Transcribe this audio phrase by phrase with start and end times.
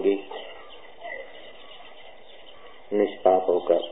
[0.00, 0.14] योगी
[2.92, 3.88] निष्पाप होकर।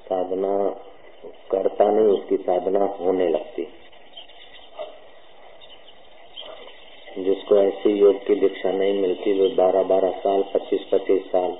[0.00, 0.54] साधना
[1.50, 3.66] करता नहीं उसकी साधना होने लगती
[7.18, 11.56] जिसको ऐसी योग की दीक्षा नहीं मिलती वो बारह बारह साल पच्चीस पच्चीस साल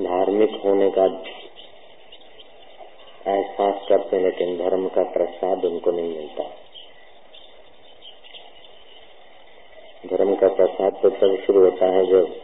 [0.00, 1.04] धार्मिक होने का
[3.26, 6.44] एहसास करते लेकिन धर्म का प्रसाद उनको नहीं मिलता
[10.06, 12.34] धर्म का प्रसाद तो तब शुरू होता है जब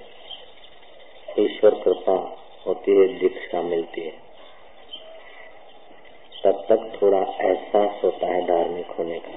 [1.39, 2.17] ईश्वर कृपा
[2.67, 4.13] होती है दीक्षा मिलती है
[6.45, 9.33] तब तक थोड़ा एहसास होता है धार्मिक होने का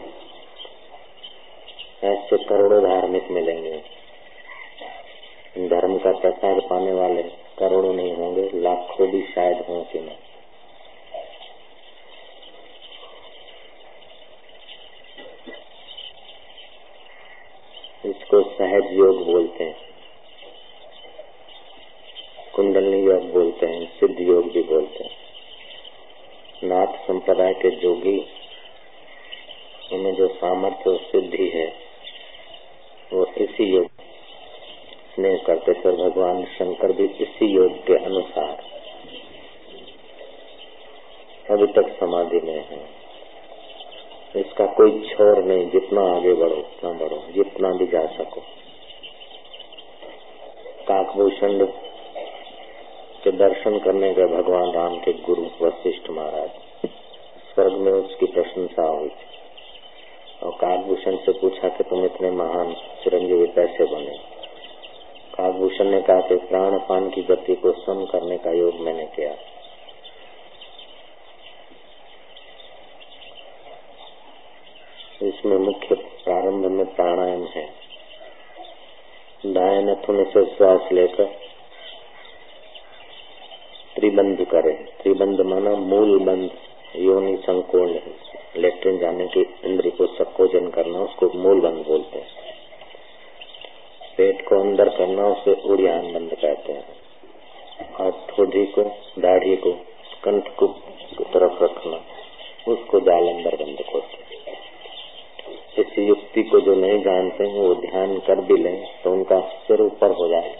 [2.03, 3.77] ऐसे करोड़ों धार्मिक मिलेंगे
[5.67, 7.23] धर्म का प्रसाद पाने वाले
[7.57, 10.23] करोड़ों नहीं होंगे लाखों भी शायद हों कि नहीं
[18.05, 19.93] इसको सहज योग बोलते हैं
[22.55, 25.23] कुंडलनी योग बोलते हैं सिद्ध योग भी बोलते हैं
[26.63, 28.17] नाथ संप्रदाय के जोगी
[29.91, 31.67] इनमें जो सामर्थ्य और सिद्धि है
[33.13, 33.87] वो इसी योग
[35.13, 38.63] स्नेह करते थे और भगवान शंकर भी इसी योग के अनुसार
[41.51, 42.83] अभी तक समाधि में है
[44.35, 48.41] इसका कोई छोर नहीं जितना आगे बढ़ो उतना बढ़ो जितना भी जा सको
[50.87, 51.65] काकभूषण
[53.23, 56.89] के दर्शन करने गए भगवान राम के गुरु वशिष्ठ महाराज
[57.53, 59.11] स्वर्ग में उसकी प्रशंसा हुई
[60.43, 64.17] और काकभूषण से पूछा कि तुम इतने महान चिरंजीवी कैसे बने
[65.33, 66.77] काकभूषण ने कहा कि प्राण
[67.47, 69.35] पान को सम करने का योग मैंने किया।
[75.27, 77.73] इसमें मुख्य प्रारंभ में प्राणायाम है।
[79.45, 81.25] दाएँ नथुन से श्वास लेकर
[83.95, 86.51] त्रिबंध करे। त्रिबंध माना मूल बंद
[86.95, 87.99] योनि संकोल
[88.57, 92.27] लेट्रिन जाने की इंद्री को संकोचन करना, उसको मूल बंद बोलते हैं।
[94.17, 97.04] पेट को अंदर करना, उसे उड़ियान बंद कहते हैं।
[97.99, 98.83] और ठोडी को,
[99.19, 99.71] दाढ़ी को
[100.23, 100.67] कंठ को
[101.23, 101.99] तरफ़ रखना,
[102.67, 104.23] उसको जाल अंदर बंद करते
[105.77, 109.81] इस युक्ति को जो नहीं जानते हैं वो ध्यान कर भी लें तो उनका सिर
[109.81, 110.53] ऊपर हो जाए।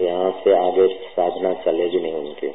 [0.00, 2.48] यहाँ से आगे साधना चलेगी नहीं उनकी।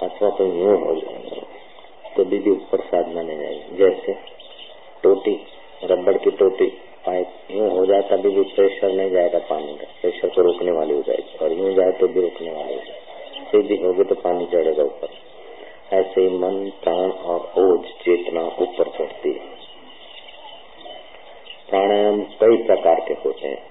[0.00, 1.40] अथवा तो यूँ हो जाए
[2.16, 4.12] तो दीदी ऊपर साधना नहीं जाएगी जैसे
[5.02, 5.34] टोटी,
[5.84, 6.68] रबड़ की टोटी
[7.06, 10.94] पाइप यूँ हो जाए तभी भी प्रेशर नहीं जाएगा पानी का। प्रेशर को रोकने वाली
[10.94, 14.46] हो जाएगी। और यूँ जाए तो भी रोकने वाली हो जाएगी। सीधी होगी तो पानी
[14.46, 15.08] चढ़ेगा ऊपर।
[15.92, 19.54] ऐसे ही मन, प्राण और ओज चेतना ऊपर चढ़ती है।
[21.70, 23.62] प्राणायाम कई प्रकार के होते हैं।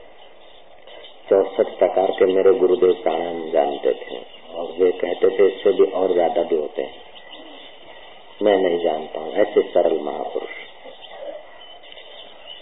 [1.30, 4.20] चौसठ प्रकार के मेरे गुरुदेव प्राणायाम जानते थे।
[4.56, 7.04] और वे कहते थे, इससे भी और ज़्यादा भी होते हैं।
[8.44, 10.65] मैं नहीं जानता हूँ। ऐसे सरल महापुरुष।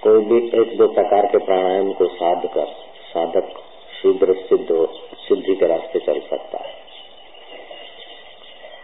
[0.03, 2.65] कोई भी एक दो प्रकार के प्राणायाम को साध कर,
[3.09, 3.53] साधक
[3.93, 4.85] शीघ्र सिद्ध हो,
[5.19, 6.73] सिद्धि के रास्ते चल सकता है।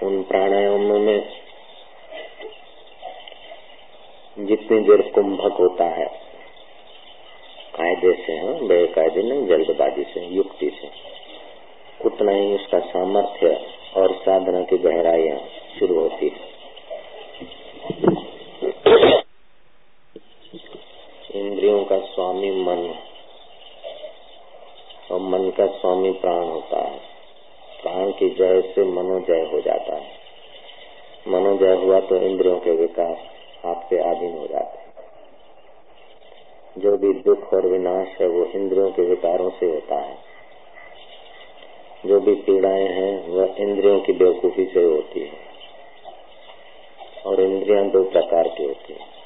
[0.03, 1.19] उन प्राणायामों में
[4.38, 6.06] जितनी देर कुंभक होता है,
[7.75, 10.90] कायदे से हाँ बेकायदे नहीं, जल्दबाजी से, युक्ति से,
[12.06, 13.47] उतना ही उसका सामर्थ्य
[13.96, 15.38] और साधना की गहराइया
[15.79, 16.47] शुरू होती है।
[21.59, 22.96] इंद्रियों का स्वामी मन
[25.12, 27.00] और मन का स्वामी प्राण होता है।
[27.84, 30.12] प्राण की जय से मनोजय हो जाता है।
[31.28, 33.18] मनोजय हुआ तो इंद्रियों के विकास
[33.66, 34.94] आपके अधीन हो जाते हैं।
[36.78, 40.18] जो भी दुख और विनाश है, वो इंद्रियों के विकारों से होता है।
[42.06, 45.40] जो भी पीड़ाएँ हैं, वह इंद्रियों की बेवकूफ़ी से होती है।
[47.26, 49.18] और इंद्रियाँ दो प्रकार की होती है।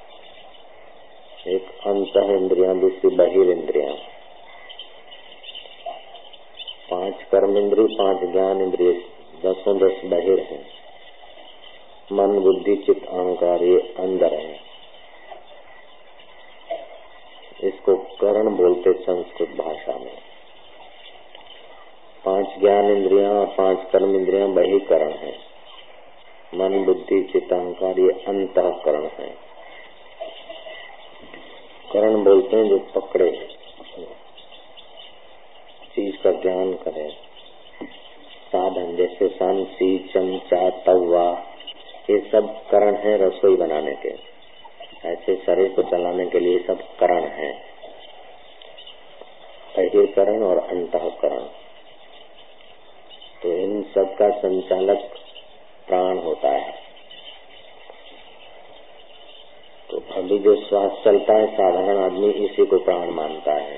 [1.47, 3.93] एक अंत इंद्रिया दूसरी बहिर इंद्रिया
[6.91, 8.91] पाँच कर्म इंद्रिय पाँच ज्ञान इंद्रिय
[9.45, 10.65] दसों दस बहिर है।
[12.11, 14.59] मन, बुद्धि, चित्त, अहंकार, ये अंदर है।
[17.63, 20.17] इसको करण बोलते संस्कृत भाषा में।
[22.25, 25.37] पाँच ज्ञान इंद्रिया और पाँच कर्म इंद्रिया बहिकरण है।
[26.55, 29.52] मन, बुद्धि, चित्त, अहंकार, ये अंतकरण है।
[31.93, 33.47] करण बोलते हैं जो पकड़े
[35.95, 37.09] चीज़ का ज्ञान करें।
[38.47, 41.43] साधन जैसे सांसी चमचा तवा,
[42.09, 44.33] ये सब करण है रसोई बनाने के।
[45.09, 47.53] ऐसे शरीर को चलाने के लिए सब करण है।
[49.77, 51.43] बहिर्करण और अंतकरण।
[53.43, 55.11] तो इन सब का संचालक
[55.87, 56.82] प्राण होता है।
[60.33, 63.77] अभी जो श्वास चलता है, साधारण आदमी इसी को प्राण मानता है।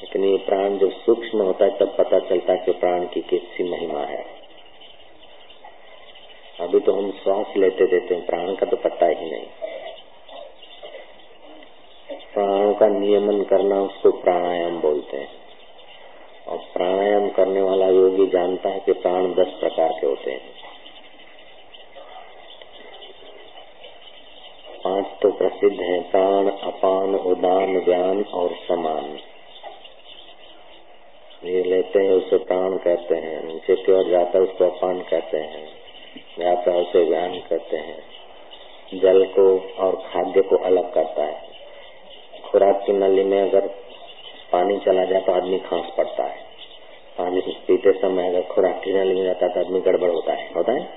[0.00, 3.64] लेकिन ये प्राण जब सूक्ष्म होता है, तब पता चलता है कि प्राण की किसी
[3.64, 4.26] महिमा है।
[6.60, 9.46] अभी तो हम श्वास लेते देते हैं, प्राण का तो पता ही नहीं।
[12.34, 15.32] प्राणों का नियमन करना उसको प्राणायाम बोलते हैं।
[16.48, 20.54] और प्राणायाम करने वाला योगी जानता है कि प्राण दस प्रकार के होते हैं
[24.84, 25.30] पाँच तो
[26.16, 29.18] प्राण अपान, उदान व्यान और समान।
[31.44, 35.36] ये लेते हैं, उसे प्राण कहते हैं, नीचे की ओर जाता है उसको अपान कहते
[35.36, 35.68] हैं
[36.38, 38.02] जाता है उसे व्यान कहते हैं।
[38.94, 41.42] जल को और खाद्य को अलग करता है।
[42.50, 43.66] खुराक की नली में अगर
[44.52, 46.38] पानी चला जाए तो आदमी खांस पड़ता है।
[47.18, 50.52] पानी पीते समय अगर खुराक की नली में जाता है तो आदमी गड़बड़ होता है।
[50.54, 50.88] होता है?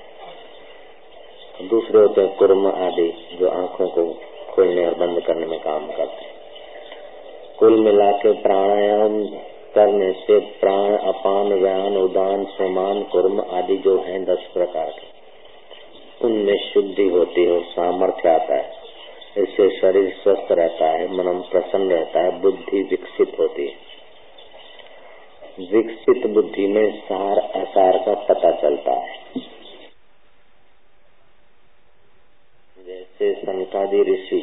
[1.68, 4.27] दूसरे होते हैं, कुर्म आदि, जो आँखों को
[4.58, 6.34] खोलने और बंद करने में काम करते हैं।
[7.58, 9.26] कुल मिला के प्राणायाम
[9.74, 15.06] करने से प्राण, अपान, व्यान, उदान समान कुर्म आदि जो हैं दस प्रकार के,
[16.26, 18.72] उनमें शुद्धि होती है, सामर्थ्य आता है।
[19.38, 23.74] इससे शरीर स्वस्थ रहता है मन प्रसन्न रहता है, बुद्धि विकसित होती है।
[25.72, 29.14] विकसित बुद्धि में सार, असार का पता चलता है।
[32.88, 34.38] जैसे संतादी ऋषि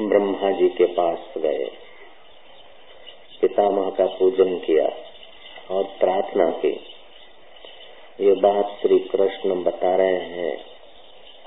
[0.00, 1.64] ब्रह्मा जी के पास गए,
[3.40, 4.84] पितामह का पूजन किया
[5.70, 6.72] और प्रार्थना की।
[8.20, 10.54] ये बात श्री कृष्ण बता रहे हैं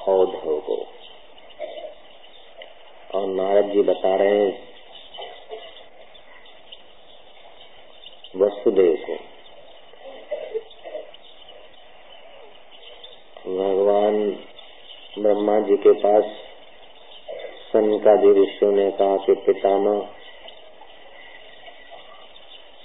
[0.09, 0.77] औधव को
[3.13, 4.53] और नारद जी बता रहे हैं,
[8.37, 9.20] वसुदेव को
[13.47, 14.37] भगवान
[15.19, 16.23] ब्रह्मा जी के पास
[17.71, 20.07] सनकादि ऋषियों ने कहा कि पितामह,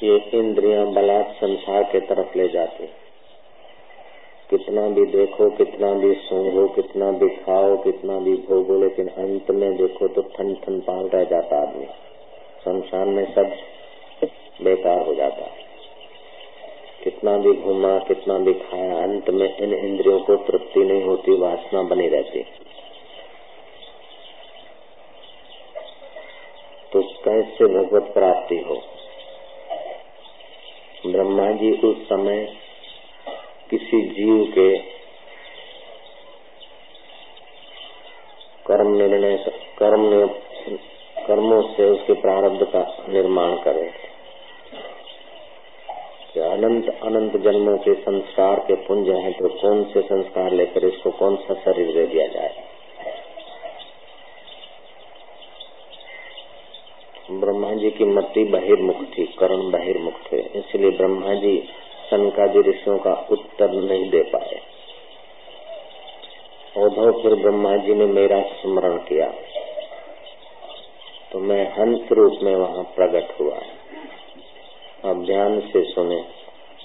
[0.03, 2.87] ये इंद्रियाँ बलात् संसार के तरफ़ ले जाती
[4.50, 9.76] कितना भी देखो, कितना भी सूंघो, कितना भी खाओ, कितना भी भोगो, लेकिन अंत में
[9.76, 11.87] देखो तो ठन ठन पाल रह जाता आदमी।
[12.64, 13.56] शमशान में सब
[14.62, 15.65] बेकार हो जाता है।
[17.16, 21.82] कितना भी घूमा, कितना भी खाया, अंत में इन इंद्रियों को तृप्ति नहीं होती, वासना
[21.82, 22.42] बनी रहती।
[26.92, 28.82] तो कैसे भगवत प्राप्ति हो?
[31.06, 32.56] ब्रह्मा जी उस समय
[33.70, 34.78] किसी जीव के
[38.66, 39.36] कर्म निर्णय,
[39.78, 40.26] कर्म,
[41.26, 44.06] कर्मों से उसके प्रारब्ध का निर्माण करें।
[46.37, 51.11] कि अनंत अनंत जन्मों के संस्कार के पुंज हैं तो कौन से संस्कार लेकर इसको
[51.11, 52.65] कौन सा शरीर दे दिया जाए?
[57.31, 61.55] ब्रह्मा जी की मति बहिर्मुख थी करण बहिर्मुख थे इसलिए ब्रह्मा जी
[62.11, 64.61] सनकादि ऋषियों का उत्तर नहीं दे पाए।
[66.76, 69.31] औधव फिर ब्रह्मा जी ने मेरा स्मरण किया।
[71.33, 73.59] तो मैं हंस रूप में वहाँ प्रकट हुआ।
[75.05, 76.25] अब ध्यान से सुने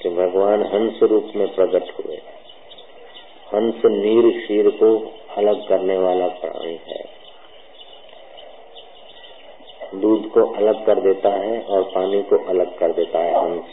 [0.01, 2.15] कि भगवान हंस रूप में प्रकट हुए।
[3.53, 7.03] हंस नीर शीर को अलग करने वाला प्राणी है।
[9.96, 13.65] दूध को अलग कर देता है और पानी को अलग कर देता है हंस।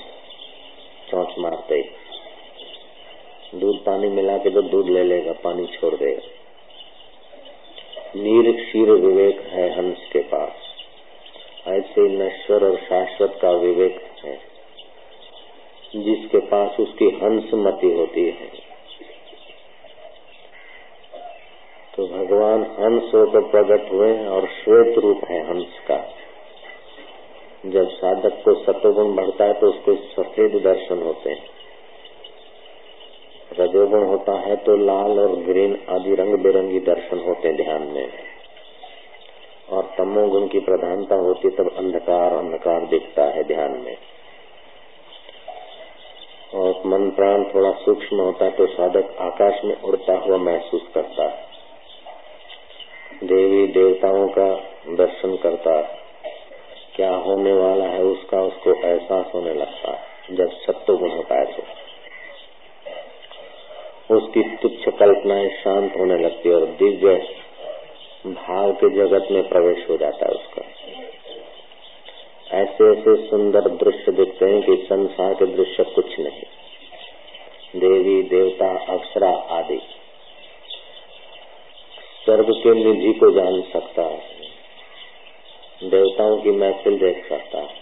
[1.11, 1.85] चौंच मारते ही।
[3.59, 6.26] दूध पानी मिला के तो दूध ले लेगा, पानी छोड़ देगा।
[8.16, 10.52] नीर क्षीर विवेक है हंस के पास।
[11.68, 14.38] ऐसे नश्वर और शाश्वत का विवेक है,
[15.96, 18.48] जिसके पास उसकी हंस मति होती है।
[21.94, 25.96] तो भगवान हंस होकर प्रकट हुए और श्वेत रूप है हंस का।
[27.66, 31.46] जब साधक को सत्वगुण बढ़ता है तो उसको सफ़ेद दर्शन होते हैं।
[33.52, 38.08] रजोगुण होता है तो लाल और ग्रीन आदि रंग बिरंगी दर्शन होते हैं ध्यान में।
[39.68, 43.96] और तमोगुण की प्रधानता होती तब अंधकार अंधकार दिखता है ध्यान में।
[46.54, 51.25] और मन प्राण थोड़ा सूक्ष्म होता है तो साधक आकाश में उड़ता हुआ महसूस करता
[51.25, 51.46] है।
[53.25, 54.48] देवी देवताओं का
[54.94, 55.80] दर्शन करता
[56.96, 61.44] क्या होने वाला है उसका उसको एहसास होने लगता है, जब सत्य गुण होता है
[61.46, 61.62] तो।
[64.10, 67.12] उसकी तुच्छ कल्पनाएँ शांत होने लगती है और दिव्य
[68.26, 70.62] भाव के जगत में प्रवेश हो जाता है उसका।
[72.58, 76.42] ऐसे ऐसे सुंदर दृश्य दिखते हैं कि संसार के दृश्य कुछ नहीं।
[77.76, 79.80] देवी, देवता, अप्सरा आदि।
[82.25, 84.22] स्वर्ग के निधि को जान सकता है।
[85.84, 87.75] देवताओं की महफिल देख सकता है।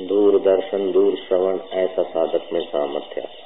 [0.00, 3.43] दूर दर्शन दूर श्रवण ऐसा साधक में सामर्थ्य है।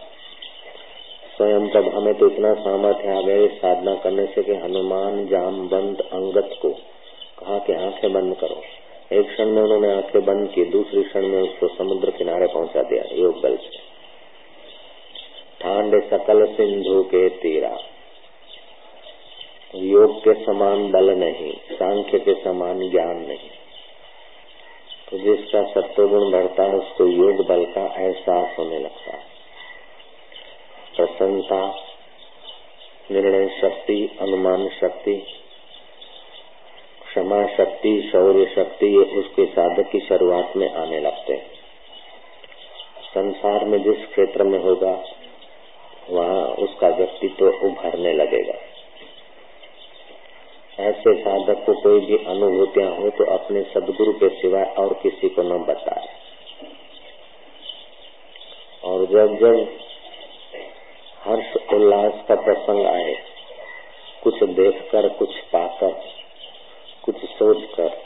[1.38, 6.00] स्वयं तब हमें तो इतना सामर्थ्य आ गए साधना करने से कि हनुमान, जाम, बंद
[6.00, 6.70] अंगत को
[7.38, 8.62] कहा कि आँखें बंद करो।
[9.12, 13.04] एक क्षण में उन्होंने आँखें बंद की, दूसरी क्षण में उसको समुद्र किनारे पहुँचा दिया।
[13.14, 13.78] योग बल से।
[15.60, 17.78] ठांड सकल सिंधु के तीरा।
[19.74, 23.50] योग के समान बल नहीं, सांख्य के समान ज्ञान नहीं।
[25.10, 29.27] तो जिसका सत्वगुण बढ़ता है, उसको योग बल का एहसास होने लगता है।
[30.98, 31.74] प्रसन्नता,
[33.10, 35.14] निर्णय शक्ति, अनुमान शक्ति,
[37.06, 41.50] क्षमा शक्ति, शौर्य शक्ति, ये उसके साधक की शुरुआत में आने लगते हैं।
[43.14, 45.04] संसार में जिस क्षेत्र में होगा,
[46.10, 48.58] वहाँ उसका व्यक्तित्व तो उभरने लगेगा।
[50.78, 55.42] ऐसे साधक को कोई भी अनुभूतियाँ हो तो अपने सदगुरु के सिवाय और किसी को
[55.42, 56.08] न बताए।
[58.84, 59.77] और जब जब
[62.68, 63.12] प्रसंग आए।
[64.22, 65.92] कुछ देखकर, कुछ पाकर,
[67.02, 67.96] कुछ सोचकर।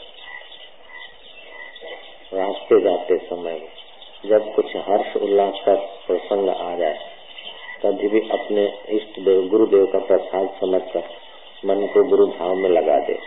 [2.33, 3.59] रास्ते जाते समय
[4.25, 5.73] जब कुछ हर्ष उल्लास का
[6.07, 6.99] प्रसंग आ जाए,
[7.81, 11.09] तभी भी अपने इष्ट देव, गुरुदेव का प्रसाद समझकर
[11.65, 13.17] मन को गुरु भाव में लगा दे।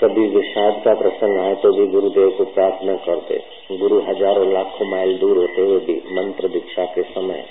[0.00, 3.38] कभी विषाद का प्रसंग आए तो भी गुरुदेव को प्रार्थना करते।
[3.78, 7.46] गुरु हज़ारों लाखों माइल दूर होते हुए भी मंत्र दीक्षा के समय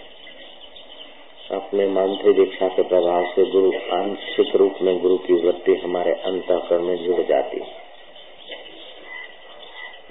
[1.52, 6.82] अपने मंत्र दीक्षा के प्रभाव से गुरु आंशिक रूप में गुरु की वृत्ति हमारे अंतकरण
[6.82, 7.62] में जुड़ जाती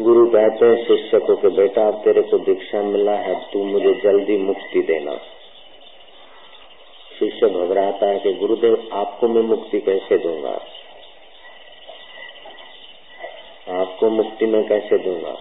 [0.00, 4.36] गुरु कहते हैं शिष्य को कि बेटा तेरे को दीक्षा मिला है तू मुझे जल्दी
[4.36, 5.16] मुक्ति देना।
[7.18, 10.60] शिष्य घबराता है कि, गुरुदेव, आपको मैं मुक्ति कैसे दूँगा?
[13.68, 15.38] आपको मुक्ति में कैसे दूँगा?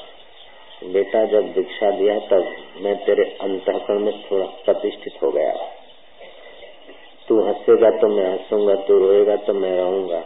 [0.84, 5.82] बेटा, जब दीक्षा दिया, तब मैं तेरे अंतकरण में थोड़ा प्रतिष्ठित हो गया।
[7.28, 10.24] तू हंसेगा तो मैं हंसूँगा, तू रोएगा तो मैं रहूँगा।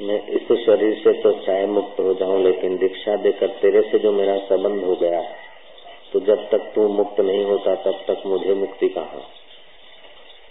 [0.00, 4.12] मैं इस शरीर से तो चाहे मुक्त हो जाऊँ, लेकिन दीक्षा देकर तेरे से जो
[4.12, 5.22] मेरा संबंध हो गया
[6.12, 9.20] तो जब तक तू मुक्त नहीं होता, तब तक मुझे मुक्ति कहा?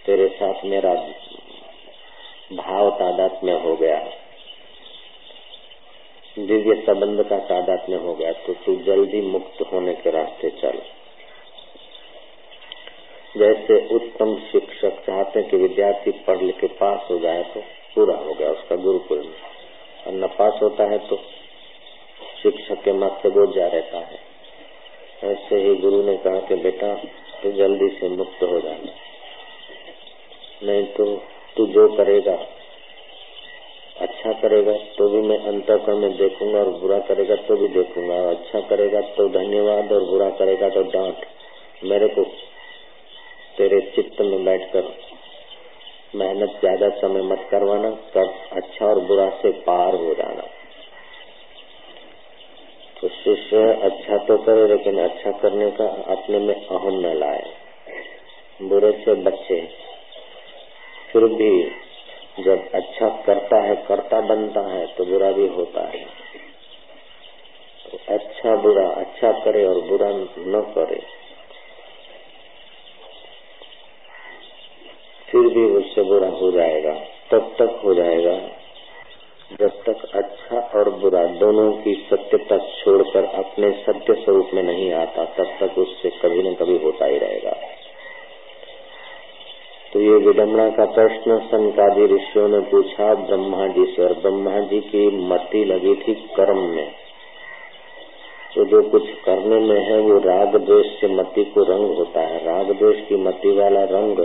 [0.05, 0.93] तेरे साथ मेरा
[2.53, 3.99] भाव तादात में हो गया
[6.37, 10.81] दिव्य संबंध का सादात में हो गया तो तू जल्दी मुक्त होने के रास्ते चल।
[13.35, 17.59] जैसे उत्तम शिक्षक चाहते कि विद्यार्थी पढ़ लिख के पास हो जाए तो
[17.95, 19.33] पूरा हो गया उसका गुरुकुल में।
[20.05, 21.17] और न पास होता है तो
[22.41, 24.19] शिक्षक के मत से बोझ जा रहता है।
[25.25, 26.93] ऐसे ही गुरु ने कहा कि बेटा,
[27.43, 28.91] तू जल्दी से मुक्त हो जाना
[30.63, 31.05] नहीं तो
[31.57, 32.37] तू जो करेगा
[34.01, 38.59] अच्छा करेगा तो भी मैं अंतकरण में देखूँगा और बुरा करेगा तो भी देखूँगा। अच्छा
[38.69, 41.25] करेगा तो धन्यवाद और बुरा करेगा तो डांट।
[41.83, 42.23] मेरे को
[43.57, 44.87] तेरे चित्त में बैठकर
[46.13, 50.43] मेहनत ज़्यादा समय मत करवाना कर अच्छा और बुरा से पार हो जाना
[53.55, 57.43] है अच्छा तो करे, लेकिन अच्छा करने का अपने में अहम न लाए।
[58.61, 59.59] बुरे से बच्चे
[61.11, 61.49] फिर भी
[62.39, 66.05] जब अच्छा करता है, करता बनता है तो बुरा भी होता है।
[67.85, 71.01] तो अच्छा बुरा अच्छा करे और बुरा न करे
[75.29, 76.93] फिर भी उससे बुरा हो जाएगा
[77.31, 78.37] तब तक हो जाएगा
[79.59, 85.25] जब तक अच्छा और बुरा दोनों की सत्यता छोड़कर अपने सत्य स्वरूप में नहीं आता
[85.25, 87.55] तब तक उससे कभी न कभी होता ही रहेगा
[90.35, 95.63] विडम्बना का प्रश्न संकादि ऋषियों ने पूछा ब्रह्मा जी से और ब्रह्मा जी की मति
[95.65, 96.91] लगी थी कर्म में।
[98.55, 102.43] तो जो कुछ करने में है, वो राग द्वेष से मति को रंग होता है।
[102.45, 104.19] राग द्वेष की मति वाला रंग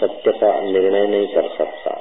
[0.00, 1.94] सत्य का निर्णय नहीं कर सकता।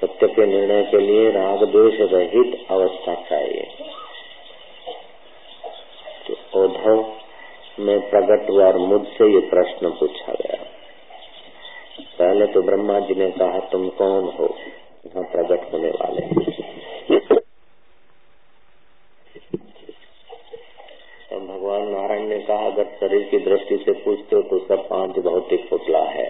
[0.00, 3.68] सत्य के निर्णय के लिए राग द्वेष रहित अवस्था चाहिए।
[6.28, 7.04] तो औधव
[7.78, 10.61] में प्रकट हुआ और मुझसे ये प्रश्न पूछा गया।
[12.22, 14.48] पहले तो ब्रह्मा जी ने कहा, तुम कौन हो?
[15.06, 16.26] यहाँ प्रकट होने वाले
[21.30, 25.18] तो भगवान नारायण ने कहा, अगर शरीर की दृष्टि से पूछते हो तो सब पाँच
[25.18, 26.28] भौतिक पुतला है।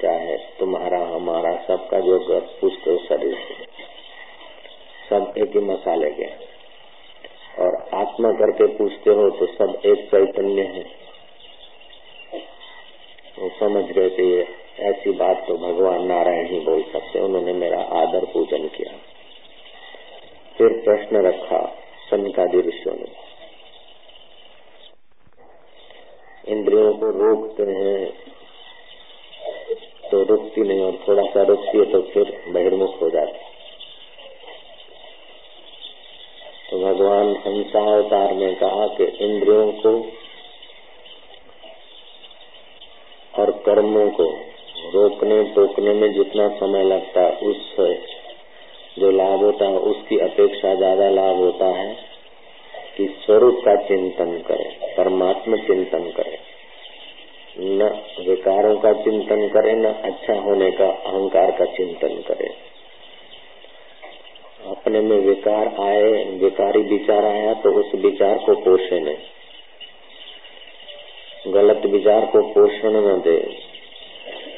[0.00, 3.54] क्या है तुम्हारा, हमारा, सबका, जो घर पूछते हो शरीर से।
[5.10, 6.30] सब एक ही मसाले के
[7.58, 10.84] और आत्मा करके पूछते हो तो सब एक चैतन्य है।
[13.58, 14.24] समझ गए कि
[14.80, 18.92] ऐसी बात तो भगवान नारायण ही बोल सकते, उन्होंने मेरा आदर पूजन किया।
[20.56, 21.60] फिर प्रश्न रखा
[22.10, 23.10] सनिकादि ऋषियों ने।
[26.48, 28.10] इंद्रियों को रोकते हैं
[30.10, 33.50] तो रुकती नहीं, और थोड़ा सा रुकती है तो फिर बहिर्मुख हो जाती
[36.70, 39.92] तो भगवान हंसावतार ने कहा कि इंद्रियों को
[43.34, 44.26] और कर्मों को
[45.12, 47.86] रोकने टोकने में जितना समय लगता है उससे
[48.98, 51.90] जो लाभ होता है, उसकी अपेक्षा ज़्यादा लाभ होता है
[52.96, 56.38] कि स्वरूप का चिंतन करे, परमात्मा चिंतन करे।
[57.58, 57.88] न
[58.28, 62.48] विकारों का चिंतन करे, न अच्छा होने का अहंकार का चिंतन करे।
[64.70, 69.30] अपने में विकार आए, विकारी विचार आया तो उस विचार को पोषे नहीं
[71.46, 73.36] गलत विचार को पोषण न दे।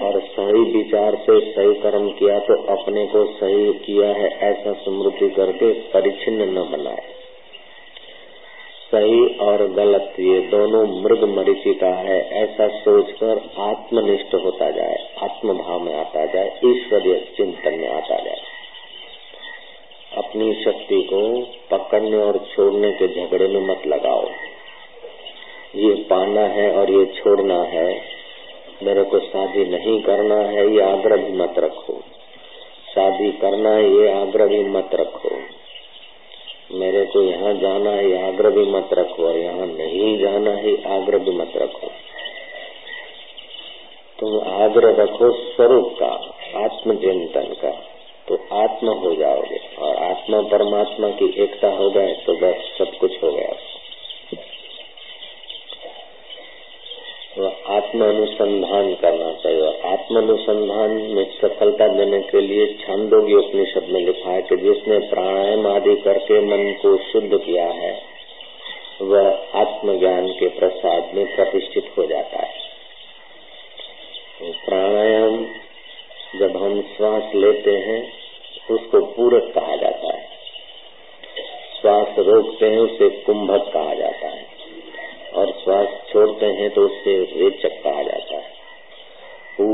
[0.01, 5.29] और सही विचार से सही कर्म किया तो अपने को सही किया है, ऐसा स्मृति
[5.31, 7.03] करके परिचिन्न न बनाए।
[8.87, 15.81] सही और गलत, ये दोनों मृग मरीचिका है, ऐसा सोचकर आत्मनिष्ठ होता जाए आत्म भाव
[15.81, 18.43] में आता जाए, ईश्वरीय चिंतन में आता जाए।
[20.17, 21.21] अपनी शक्ति को
[21.71, 24.29] पकड़ने और छोड़ने के झगड़े में मत लगाओ।
[25.77, 27.89] ये पाना है और ये छोड़ना है
[28.83, 31.99] मेरे को शादी नहीं करना है, ये आग्रह भी मत रखो।
[32.89, 35.31] शादी करना है, ये आग्रह भी मत रखो।
[36.73, 41.19] मेरे को यहाँ जाना है आग्रह भी मत रखो, और यहाँ नहीं जाना है आग्रह
[41.19, 41.91] भी मत रखो।
[44.19, 46.13] तुम आग्रह रखो स्वरूप का
[46.59, 47.71] आत्म चिंतन का
[48.29, 53.23] तो आत्मा हो जाओगे, और आत्मा परमात्मा की एकता हो जाए तो बस सब कुछ
[53.23, 53.53] हो गया
[57.35, 57.47] तो
[58.35, 64.57] आत्मानुसंधान करना चाहिए। आत्मानुसंधान में सफलता देने के लिए छंदोगी उपनिषद में लिखा है कि
[64.57, 68.03] जिसने प्राणायाम आदि करके मन को शुद्ध किया है,
[69.03, 72.55] वह आत्मज्ञान के प्रसाद में प्रतिष्ठित हो जाता है।
[74.43, 75.47] प्राणायाम
[76.39, 78.13] जब हम श्वास लेते हैं,
[78.71, 80.29] उसको पूरक कहा जाता है।
[81.81, 84.55] श्वास रोकते हैं, उसे कुंभक कहा जाता है।
[85.35, 87.74] और श्वास छोड़ते हैं तो उससे रेचक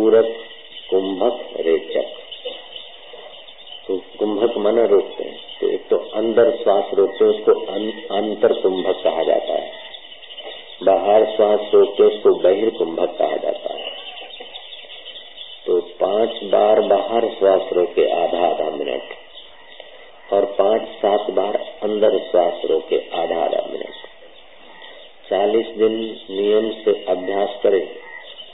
[0.00, 0.36] पूरक
[0.90, 2.16] कुंभक रेचक।
[3.88, 9.04] तो कुंभक मन रोकते हैं। तो एक तो अंदर श्वास रोकते उसको अं, अंतर कुंभक
[9.04, 9.72] कहा जाता है।
[10.82, 13.90] बाहर श्वास रोकते उसको बहिर कुंभक कहा जाता है।
[15.66, 19.02] तो पाँच बार बाहर श्वास रोके आधा आधा मिनट।
[20.32, 23.94] और पाँच सात बार अंदर श्वास रोके आधा आधा मिनट।
[25.30, 28.00] चालीस दिन नियम से अभ्यास करे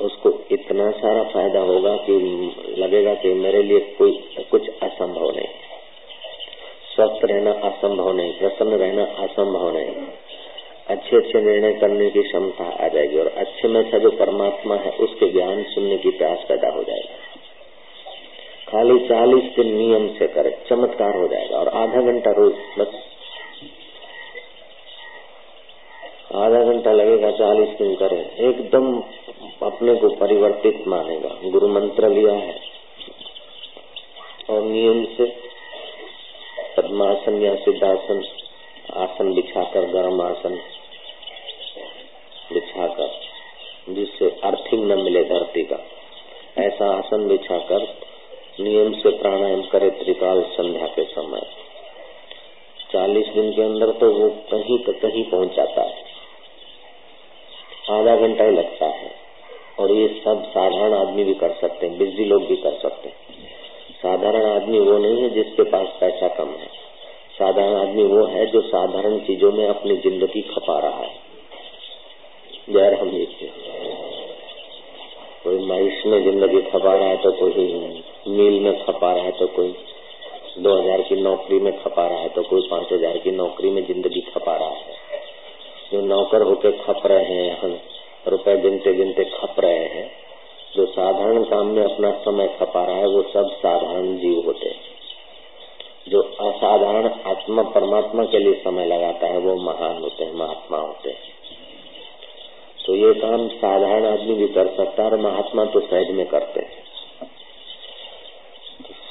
[0.00, 2.12] उसको इतना सारा फ़ायदा होगा कि
[2.78, 4.12] लगेगा कि मेरे लिए कोई
[4.50, 5.48] कुछ असंभव नहीं।
[6.94, 9.94] स्वस्थ रहना असंभव नहीं, प्रसन्न रहना असंभव नहीं।
[10.88, 14.90] अच्छे अच्छे निर्णय करने की क्षमता आ जाएगी और अच्छे में से जो परमात्मा है,
[14.90, 17.40] उसके ज्ञान सुनने की प्यास पैदा हो जाएगी।
[18.68, 22.94] खाली चालीस दिन नियम से करे, चमत्कार हो जाएगा और आधा घंटा रोज, बस।
[26.34, 29.02] आधा घंटा लगेगा, चालीस दिन करें। एकदम
[29.76, 32.60] अपने को परिवर्तित मानेगा। गुरु मंत्र लिया है।
[34.50, 35.24] और नियम से
[36.76, 38.24] पद्मासन या सिद्धासन,
[38.96, 40.60] आसन बिछाकर, गर्म आसन
[42.52, 43.20] बिछाकर,
[43.88, 45.78] जिससे अर्थिंग न मिले धरती का,
[46.58, 48.00] ऐसा आसन बिछाकर
[48.60, 51.42] नियम से प्राणायाम करे त्रिकाल संध्या के समय।
[52.92, 56.04] चालीस दिन के अंदर तो वो कहीं तो कहीं पहुँच जाता है।
[57.90, 59.15] आधा घंटा ही लगता है।
[59.78, 63.16] और ये सब साधारण आदमी भी कर सकते हैं बिजली लोग भी कर सकते हैं।
[63.98, 66.68] साधारण आदमी वो नहीं है जिसके पास पैसा कम है।
[67.34, 71.14] साधारण आदमी वो है जो साधारण चीज़ों में अपनी ज़िंदगी खपा रहा है।
[72.70, 73.50] गैर हम देखते
[75.44, 77.52] कोई महिष में ज़िंदगी खपा रहा है तो कोई
[78.28, 79.74] मील में खपा रहा है तो कोई
[80.58, 83.84] दो हज़ार की नौकरी में खपा रहा है तो कोई पाँच हज़ार की नौकरी में
[83.86, 85.20] ज़िंदगी खपा रहा है।
[85.92, 87.78] जो नौकर होकर खप रहे हैं
[88.28, 90.10] रुपए गिनते गिनते खप रहे हैं।
[90.76, 94.80] जो साधारण काम में अपना समय खपा रहा है, वो सब साधारण जीव होते हैं।
[96.08, 101.10] जो असाधारण आत्मा परमात्मा के लिए समय लगाता है, वो महान होते हैं, महात्मा होते
[101.10, 101.36] हैं।
[102.86, 106.60] तो ये काम साधारण आदमी भी कर सकता है और महात्मा तो सहज में करते
[106.60, 106.86] हैं।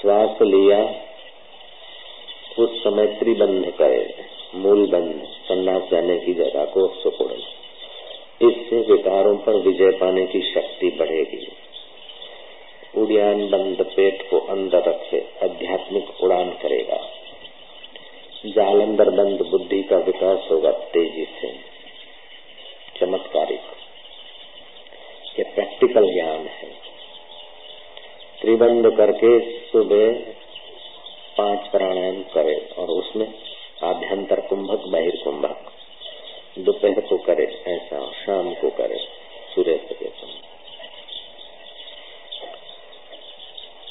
[0.02, 0.96] श्वास लिया,
[2.60, 4.26] उस समय त्रिबंध करे
[4.56, 7.32] मूल बंध संन्यास जाने की जगह को सुकुड़
[8.42, 11.48] इससे विकारों पर विजय पाने की शक्ति बढ़ेगी।
[12.98, 16.98] उड़ियान बंद पेट को अंदर रखे आध्यात्मिक उड़ान करेगा।
[18.46, 21.76] जाल अंदर बंद बुद्धि का विकास होगा तेज़ी से।
[23.00, 23.62] चमत्कारिक।
[25.40, 26.70] ये प्रैक्टिकल ज्ञान है।
[28.42, 30.14] त्रिबंध करके सुबह
[31.38, 33.34] पाँच प्राणायाम करे और उसमें
[33.84, 35.72] आभ्यंतर कुंभक बाहिर कुंभक
[36.60, 38.98] दोपहर को करे, ऐसा, शाम को करे
[39.56, 40.42] सूर्य के समय।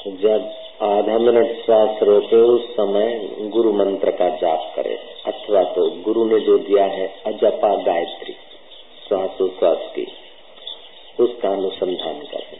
[0.07, 6.25] जब आधा मिनट श्वास रोके, उस समय गुरु मंत्र का जाप करे। अथवा तो गुरु
[6.25, 8.33] ने जो दिया है, अजपा गायत्री
[9.07, 10.07] श्वासोश्वास की,
[11.19, 12.59] उसका अनुसंधान करें।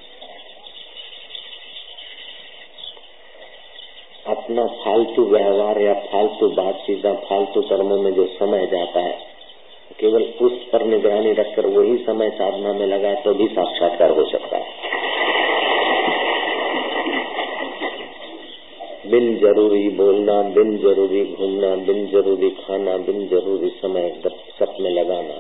[4.27, 9.34] अपना फालतू व्यवहार या फालतू बातचीत या फालतू कर्मों में जो समय जाता है
[9.91, 14.57] केवल उस पर निगरानी रखकर वही समय साधना में लगाए तो भी साक्षात्कार हो सकता
[14.57, 14.67] है।
[19.11, 24.09] बिन ज़रूरी बोलना, बिन ज़रूरी घूमना, बिन ज़रूरी खाना, बिन ज़रूरी समय
[24.59, 25.35] सप में लगाना,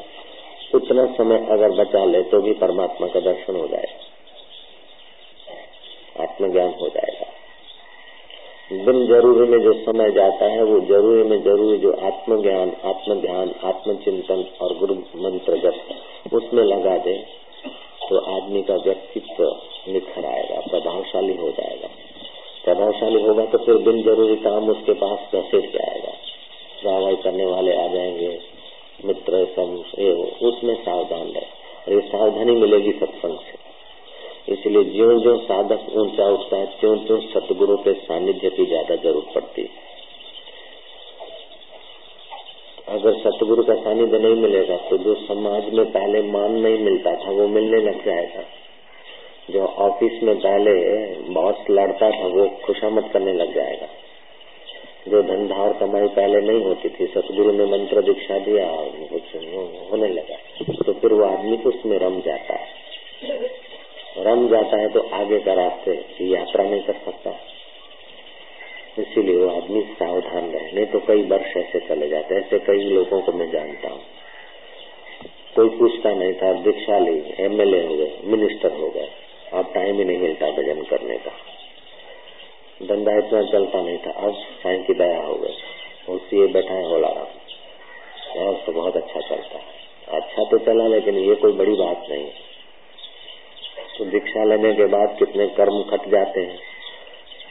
[0.75, 4.03] उतना समय अगर बचा ले तो भी परमात्मा का दर्शन हो जाएगा
[6.23, 7.27] आत्मज्ञान हो जाएगा
[8.85, 13.53] बिन ज़रूरी में जो समय जाता है, वो ज़रूरी में ज़रूरी जो आत्मज्ञान आत्म ध्यान
[13.63, 17.15] आत्मचिंतन और गुरु मंत्र जब उसमें लगा दे
[18.09, 19.43] तो आदमी का व्यक्तित्व
[19.89, 21.89] निखर आएगा, प्रभावशाली हो जाएगा।
[22.65, 26.13] प्रभावशाली होगा तो फिर बिन ज़रूरी काम उसके पास घसीट जाएगा
[26.85, 28.39] वाहवाही करने वाले आ जाएँगे,
[29.05, 29.45] मित्र
[29.99, 30.11] ये,
[30.47, 31.45] उसमें सावधान रहे।
[31.87, 33.64] और ये सावधानी मिलेगी सत्संग से।
[34.47, 39.31] इसलिए ज्यो जो साधक ऊँचा उठता है त्यों त्यों सतगुरु के सानिध्य की ज़्यादा ज़रूरत
[39.35, 39.83] पड़ती है।
[42.89, 47.31] अगर सतगुरु का सानिध्य नहीं मिलेगा तो जो समाज में पहले मान नहीं मिलता था,
[47.31, 48.43] वो मिलने लग जाएगा।
[49.49, 50.73] जो ऑफ़िस में पहले
[51.33, 53.87] बॉस लड़ता था, वो खुशामद करने लग जाएगा।
[55.07, 58.65] जो धंधा और कमाई पहले नहीं होती थी, सतगुरु ने मंत्र दीक्षा दिया
[59.11, 59.35] कुछ
[59.91, 60.37] होने लगा।
[60.85, 62.67] तो फिर वो आदमी उसमें रम जाता है।
[64.17, 65.93] रम जाता है तो आगे का रास्ते
[66.25, 67.31] यात्रा नहीं कर सकता।
[68.99, 73.21] इसीलिए वो आदमी सावधान रहे। नहीं तो कई वर्ष ऐसे चले जाते ऐसे कई लोगों
[73.21, 74.01] को मैं जानता हूँ।
[75.55, 79.09] कोई पूछता नहीं था दीक्षा ली एमएलए हो गए मिनिस्टर हो गए।
[79.53, 81.31] अब टाइम ही नहीं मिलता भजन करने का।
[82.85, 85.55] धंधा इतना चलता नहीं था, अब साई की दया हो गई।
[86.09, 91.17] और सीए बैठा है होला और तो बहुत अच्छा चलता है। अच्छा तो चला, लेकिन
[91.17, 92.25] ये कोई बड़ी बात नहीं
[93.95, 96.59] तो दीक्षा लेने के बाद कितने कर्म खट जाते हैं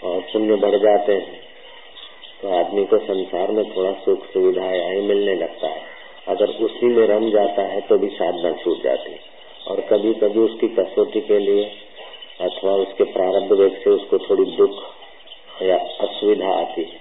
[0.04, 1.40] और पुण्य बढ़ जाते हैं।
[2.40, 4.66] तो आदमी को संसार में थोड़ा सुख सुविधा
[5.02, 5.80] मिलने लगता है।
[6.28, 9.18] अगर उसी में रम जाता है तो भी साधना छूट जाती है।
[9.66, 11.64] और कभी कभी उसकी कसौटी के लिए
[12.40, 16.98] अथवा उसके प्रारब्ध वेग से उसको थोड़ी दुख या असुविधा आती है,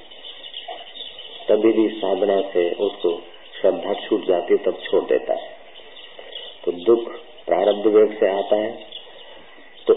[1.48, 3.12] तभी भी साधना से उसको
[3.62, 5.52] श्रद्धा छूट जाती है, तब छोड़ देता है।
[6.66, 7.12] तो दुख
[7.48, 8.72] प्रारब्ध वेग से आता है
[9.88, 9.94] तो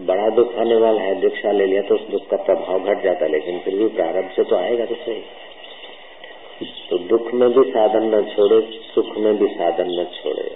[0.00, 3.24] बड़ा दुख आने वाला है दीक्षा ले लिया तो उस दुख का प्रभाव घट जाता
[3.24, 5.22] है, लेकिन फिर भी प्रारब्ध से तो आएगा तो सही।
[6.90, 8.60] तो दुख में भी साधन न छोड़े,
[8.94, 10.48] सुख में भी साधन न छोड़े।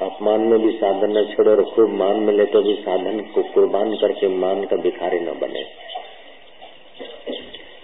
[0.00, 3.94] अपमान में भी साधन न छोड़े और खूब मान मिले तो भी साधन को कुर्बान
[3.96, 5.62] करके मान का भिखारी न बने।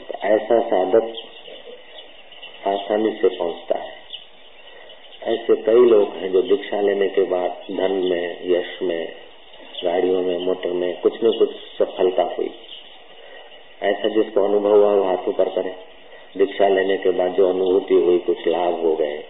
[0.01, 1.13] तो ऐसा साधक
[2.67, 4.04] आसानी से पहुँचता है।
[5.25, 9.13] ऐसे कई लोग हैं जो दीक्षा लेने के बाद धन में, यश में
[9.85, 12.51] गाड़ियों में, मोटर में कुछ न कुछ सफलता हुई।
[13.83, 15.75] ऐसा जिसको अनुभव हुआ, वो हाथों पर करे।
[16.37, 19.25] दीक्षा लेने के बाद जो अनुभूति हुई, कुछ लाभ हो गए।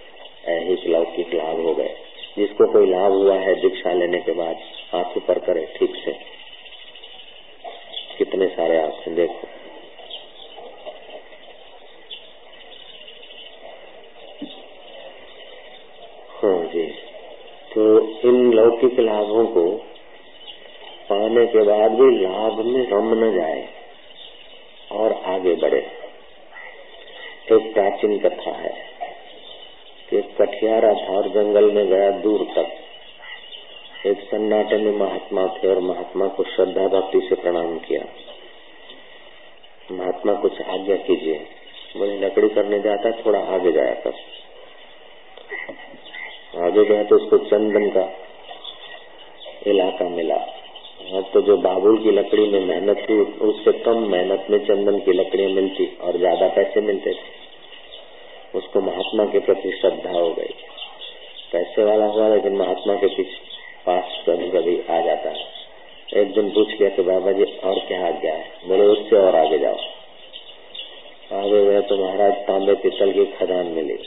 [0.47, 1.97] ऐहिक लौकिक लाभ हो गए।
[2.39, 4.57] जिसको कोई लाभ हुआ है दीक्षा लेने के बाद
[4.93, 6.13] हाथ ऊपर करे, ठीक से।
[8.19, 9.64] कितने सारे हैं देखो।
[16.53, 16.87] जी
[17.75, 19.71] तो इन लौकिक लाभों को
[21.11, 23.69] पाने के बाद भी लाभ में रम न जाए
[24.93, 25.87] और आगे बढ़े।
[27.53, 28.95] एक प्राचीन कथा है
[30.13, 32.73] एक कठियारा था और जंगल में गया दूर तक।
[34.07, 38.05] एक सन्नाटे में महात्मा थे और महात्मा को श्रद्धा भक्ति से प्रणाम किया।
[39.93, 41.47] महात्मा, कुछ आज्ञा कीजिए।
[41.97, 44.13] वही लकड़ी करने जाता, थोड़ा आगे जाया कर।
[46.63, 48.13] आगे गया तो उसको चंदन का
[49.67, 50.35] इलाका मिला।
[51.15, 55.13] अब तो जो बाबुल की लकड़ी में मेहनत थी, उससे कम मेहनत में चंदन की
[55.13, 60.55] लकड़ियाँ मिलती और ज़्यादा पैसे मिलते थे। उसको महात्मा के प्रति श्रद्धा हो गई।
[61.53, 63.37] पैसे वाला हुआ, लेकिन महात्मा के पीछे
[63.87, 68.07] पास कभी कभी आ जाता है। एक दिन पूछ गया कि बाबा जी, और क्या
[68.07, 68.45] आ गया है?
[68.69, 69.79] बोले, उससे और आगे जाओ।
[71.33, 73.99] आगे गए तो महाराज तांबे पित्तल की खदान मिली।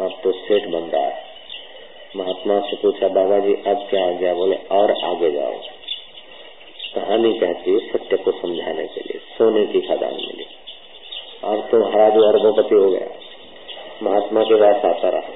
[0.00, 1.25] अब तो सेठ बन रहा है।
[2.16, 4.34] महात्मा से पूछा बाबा जी अब क्या आ गया?
[4.34, 5.54] बोले, और आगे जाओ।
[6.94, 10.46] कहानी कहती है सत्य को समझाने के लिए, सोने की खदान मिली
[11.44, 13.08] और तो जो अर्भपति हो गया।
[14.02, 15.34] महात्मा के पास आता रहा।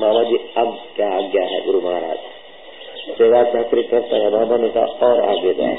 [0.00, 2.18] बाबा जी अब क्या आज्ञा है गुरु महाराज?
[3.10, 5.76] सेवा चाकरी करता है, बाबा ने कहा, और आगे जाए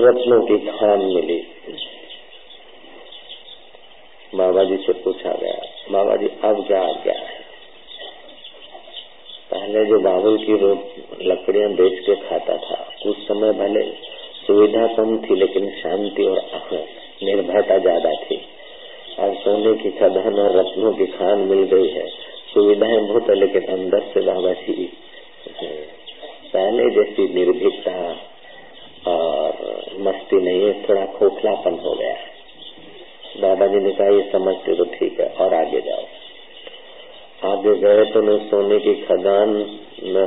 [0.00, 1.38] रत्नों की खान मिली।
[4.34, 5.58] बाबा जी से पूछा गया,
[5.90, 7.44] बाबा जी अब क्या आज्ञा है?
[9.50, 13.82] पहले जो बाबुल की रोट लकड़ियाँ बेच के खाता था, उस समय भले
[14.46, 16.38] सुविधा कम थी, लेकिन शांति और
[17.22, 18.36] निर्भयता ज़्यादा थी।
[19.18, 22.06] अब सोने की खदान और रत्नों की खान मिल गई है।
[22.52, 24.92] सुविधाएँ बहुत है, लेकिन अंदर से बाबा जी
[26.52, 27.98] पहले जैसी निर्भीकता
[29.06, 32.14] और मस्ती नहीं है थोड़ा खोखलापन हो गया।
[33.36, 36.04] बाबा जी ने कहा, ये समझते तो ठीक है, और आगे जाओ।
[37.44, 39.50] आगे गए तो मैं सोने की खदान
[40.06, 40.24] न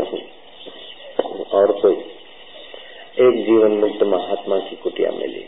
[1.53, 1.95] और कोई
[3.19, 5.45] एक जीवन मुक्त महात्मा की कुटिया मिली।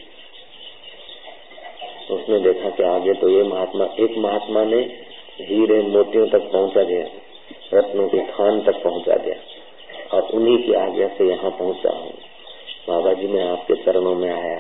[2.12, 4.82] उसने देखा कि आगे तो ये महात्मा, एक महात्मा ने
[5.42, 7.06] हीरे मोतियों तक पहुँचा दिया,
[7.74, 9.36] रत्नों की खान तक पहुँचा दिया,
[10.12, 12.14] और उन्हीं की आज्ञा से यहाँ पहुँचा हूँ।
[12.88, 14.60] बाबा जी मैं आपके चरणों में आया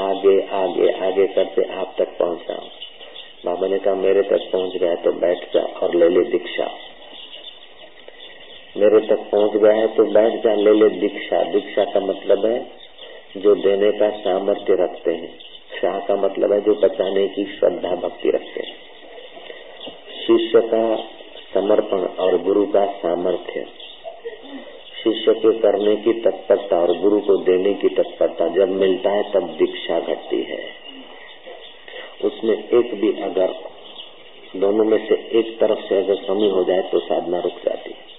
[0.00, 2.54] आगे आगे आगे करते आप तक पहुँचा।
[3.44, 6.66] बाबा ने कहा, मेरे तक पहुँच गया तो बैठ जा और ले ले दीक्षा।
[8.76, 12.58] मेरे तक पहुँच गया है तो बैठ जा, ले ले दीक्षा। दीक्षा का मतलब है
[13.36, 15.32] जो देने का सामर्थ्य रखते हैं।
[15.80, 18.76] शाह का मतलब है जो बचाने की श्रद्धा, भक्ति रखते हैं।
[20.18, 20.96] शिष्य का
[21.54, 23.66] समर्पण और गुरु का सामर्थ्य।
[25.04, 29.42] शिष्य के करने की तत्परता और गुरु को देने की तत्परता जब मिलता है, तब
[29.42, 30.68] दीक्षा घटती है।
[32.24, 33.54] उसमें एक भी अगर
[34.56, 38.16] दोनों में से एक तरफ़ से अगर कमी हो जाए तो साधना रुक जाती है।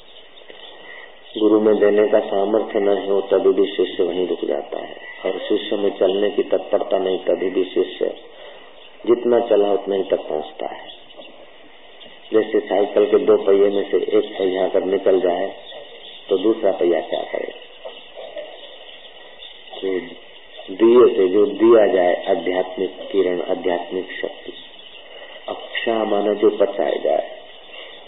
[1.38, 5.40] गुरु में देने का सामर्थ्य न हो तभी भी शिष्य वहीं रुक जाता है। और
[5.40, 8.06] शिष्य में चलने की तत्परता नहीं, तभी भी शिष्य
[9.06, 10.88] जितना चला, उतना ही तक पहुँचता है।
[12.34, 15.67] जैसे साइकिल के दो पहिए में से एक पहिया अगर निकल जाए
[16.30, 17.54] तो दूसरा पहिया क्या करे?
[19.76, 20.00] तो
[20.76, 24.54] दिए से जो दिया जाए आध्यात्मिक किरण, आध्यात्मिक शक्ति,
[25.48, 27.36] अक्षा माना जो पचाए जाए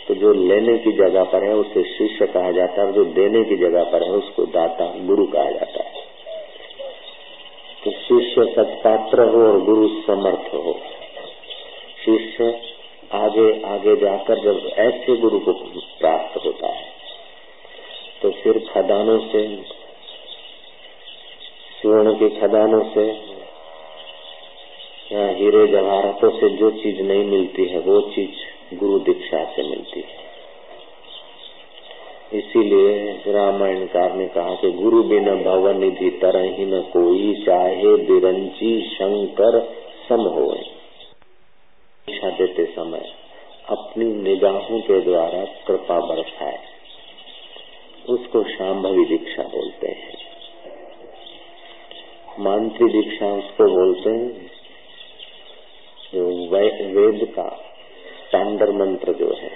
[0.08, 3.56] तो जो लेने की जगह पर है उसे शिष्य कहा जाता है जो देने की
[3.56, 6.04] जगह पर है उसको दाता, गुरु कहा जाता है।
[7.84, 10.80] तो शिष्य सत्पात्र हो और गुरु समर्थ हो।
[12.06, 12.62] शिष्य
[13.14, 15.54] आगे आगे जाकर जब ऐसे गुरु को
[16.00, 16.99] प्राप्त होता है
[18.22, 19.64] तो फिर खदानों से,
[21.82, 23.30] स्वर्ण के खदानों से,
[25.12, 30.00] या हीरे जवाहरातों से जो चीज़ नहीं मिलती है, वो चीज़ गुरु दीक्षा से मिलती
[30.00, 30.30] है।
[32.34, 38.90] इसीलिए रामायणकार ने कहा कि गुरु बिना भवन निधि तरह ही न कोई चाहे बिरंची
[38.94, 39.60] शंकर
[40.10, 43.12] सम हो दीक्षा देते समय
[43.70, 46.69] अपनी निगाहों के द्वारा कृपा बरसाए।
[48.10, 50.18] उसको शाम्भवी दीक्षा बोलते हैं।
[52.40, 54.52] मानसी दीक्षा उसको बोलते हैं।
[56.14, 57.50] जो वेद का
[58.28, 59.50] स्टैंडर्ड मंत्र जो है,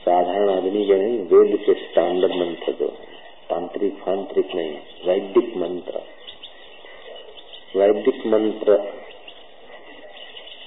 [0.00, 3.06] साधारण आदमी जो है वेद के स्टैंडर्ड मंत्र जो है,
[3.50, 6.00] तांत्रिक, फांत्रिक नहीं, वैदिक मंत्र।
[7.76, 8.76] वैदिक मंत्र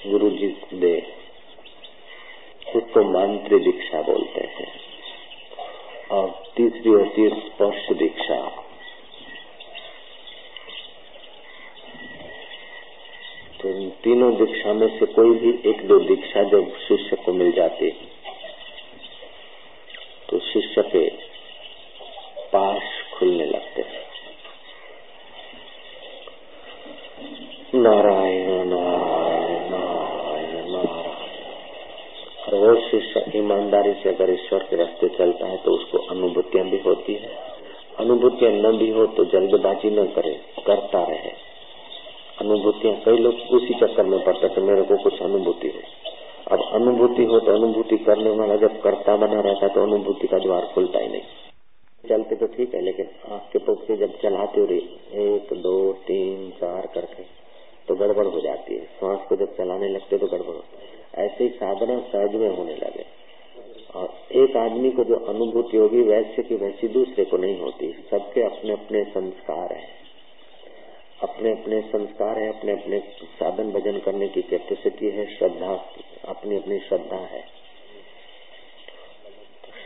[0.07, 1.03] गुरु जी दे,
[2.75, 4.82] उसको मंत्र दीक्षा बोलते हैं।
[6.13, 8.37] और तीसरी होती है स्पर्श दीक्षा
[13.59, 17.51] तो इन तीनों दीक्षा में से कोई भी एक दो दीक्षा जब शिष्य को मिल
[17.51, 17.89] जाती
[20.29, 21.07] तो शिष्य के
[22.51, 23.85] पास खुलने लगते
[27.75, 28.62] नारायण नारायण
[32.55, 37.13] वो शिष्य ईमानदारी से अगर ईश्वर के रास्ते चलता है तो उसको अनुभूतियाँ भी होती
[37.13, 37.31] है।
[37.99, 40.33] अनुभूतियाँ न भी हो तो जल्दबाजी न करे,
[40.65, 41.31] करता रहे।
[42.41, 45.81] अनुभूतियाँ कई लोग उसी चक्कर में पड़ते थे मेरे को कुछ अनुभूति हो।
[46.47, 50.71] अब अनुभूति हो तो अनुभूति करने वाला जब कर्ता बना रहता तो अनुभूति का द्वार
[50.73, 51.21] खुलता ही नहीं।
[52.03, 55.77] चलते तो ठीक है, लेकिन आँख के पोक से जब चलाते हो रही एक, दो,
[56.07, 57.23] तीन, चार करके
[57.87, 61.99] तो गड़बड़ हो जाती है। श्वास को जब चलाने लगते तो गड़बड़ ऐसे ही। साधना
[61.99, 63.05] सहज में होने लगे।
[63.95, 68.41] और एक आदमी को जो अनुभूति होगी वैसे की वैसी दूसरे को नहीं होती। सबके
[68.41, 70.03] अपने अपने संस्कार है।
[71.23, 75.85] अपने अपने संस्कार है अपने अपने साधन भजन करने की कैपेसिटी है, श्रद्धा
[76.25, 77.43] अपनी अपनी श्रद्धा है।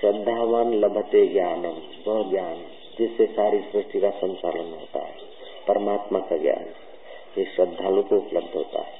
[0.01, 2.55] श्रद्धावान लभते ज्ञानम, वह ज्ञान
[2.99, 5.15] जिससे सारी सृष्टि का संचालन होता है।
[5.67, 6.65] परमात्मा का ज्ञान,
[7.37, 8.96] ये श्रद्धालु को उपलब्ध होता है।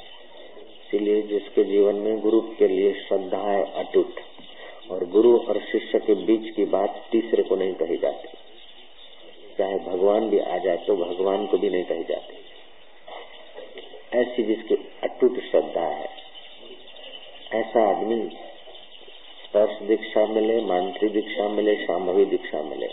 [0.87, 4.19] इसीलिए जिसके जीवन में गुरु के लिए श्रद्धा है अटूट।
[4.91, 8.27] और गुरु और शिष्य के बीच की बात तीसरे को नहीं कही जाती।
[9.57, 12.35] चाहे भगवान भी आ जाए तो भगवान को भी नहीं कही जाती।
[14.17, 16.09] ऐसी जिसकी अटूट श्रद्धा है।
[17.53, 18.29] ऐसा आदमी
[19.43, 22.85] स्पर्श दीक्षा मिले मानसी दीक्षा मिले शामवी दीक्षा मिले,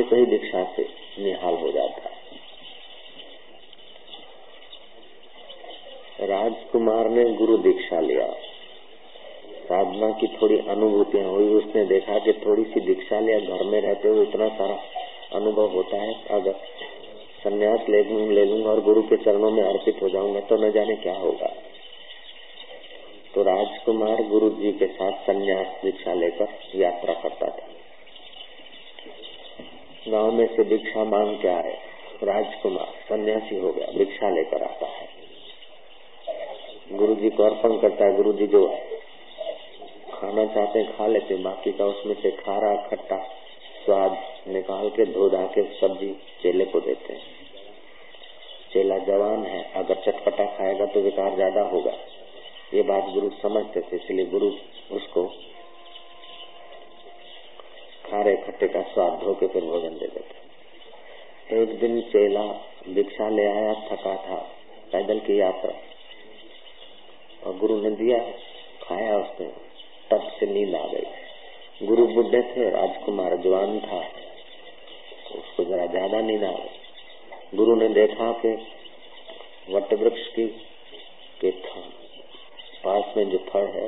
[0.00, 2.15] एक ही दीक्षा से निहाल हो जाता है।
[6.20, 8.26] राजकुमार ने गुरु दीक्षा लिया।
[9.64, 14.08] साधना की थोड़ी अनुभूतियाँ हुई, उसने देखा कि थोड़ी सी दीक्षा लिया, घर में रहते
[14.08, 14.78] हुए इतना सारा
[15.32, 16.52] अनुभव होता है। अगर
[17.44, 18.02] संन्यास ले
[18.34, 21.52] ले लूँगा और गुरु के चरणों में अर्पित हो जाऊँगा तो न जाने क्या होगा।
[23.34, 27.68] तो राजकुमार गुरु जी के साथ संन्यास दीक्षा लेकर यात्रा करता था।
[30.08, 31.76] गाँव में से दीक्षा मांग के आए।
[32.22, 35.15] राजकुमार सन्यासी हो गया, दीक्षा लेकर आता है।
[36.88, 38.66] गुरु जी को अर्पण करता है गुरु जी जो
[40.10, 43.16] खाना चाहते हैं खा लेते बाकी का उसमें से खारा, खट्टा
[43.78, 44.16] स्वाद
[44.48, 47.34] निकाल के धो धा के सब्ज़ी चेले को देते हैं।
[48.72, 51.92] चेला जवान है, अगर चटपटा खाएगा तो विकार ज़्यादा होगा।
[52.74, 54.52] ये बात गुरु समझते थे, इसलिए गुरु
[54.96, 55.26] उसको
[58.06, 62.46] खारे, खट्टे का स्वाद धो के फिर भोजन दे देते एक दिन चेला
[62.90, 64.40] दीक्षा ले आया, थका था,
[64.92, 65.74] पैदल की यात्रा।
[67.46, 68.18] और गुरु ने दिया
[68.82, 69.46] खाया उसने,
[70.10, 74.00] तब से नींद आ गई। गुरु बुढ़े थे राजकुमार जवान था,
[75.34, 78.56] उसको जरा ज़्यादा नींद आ गई। गुरु ने देखा कि
[79.70, 80.46] वट वृक्ष की
[81.40, 81.50] के
[82.84, 83.86] पास में जो फल है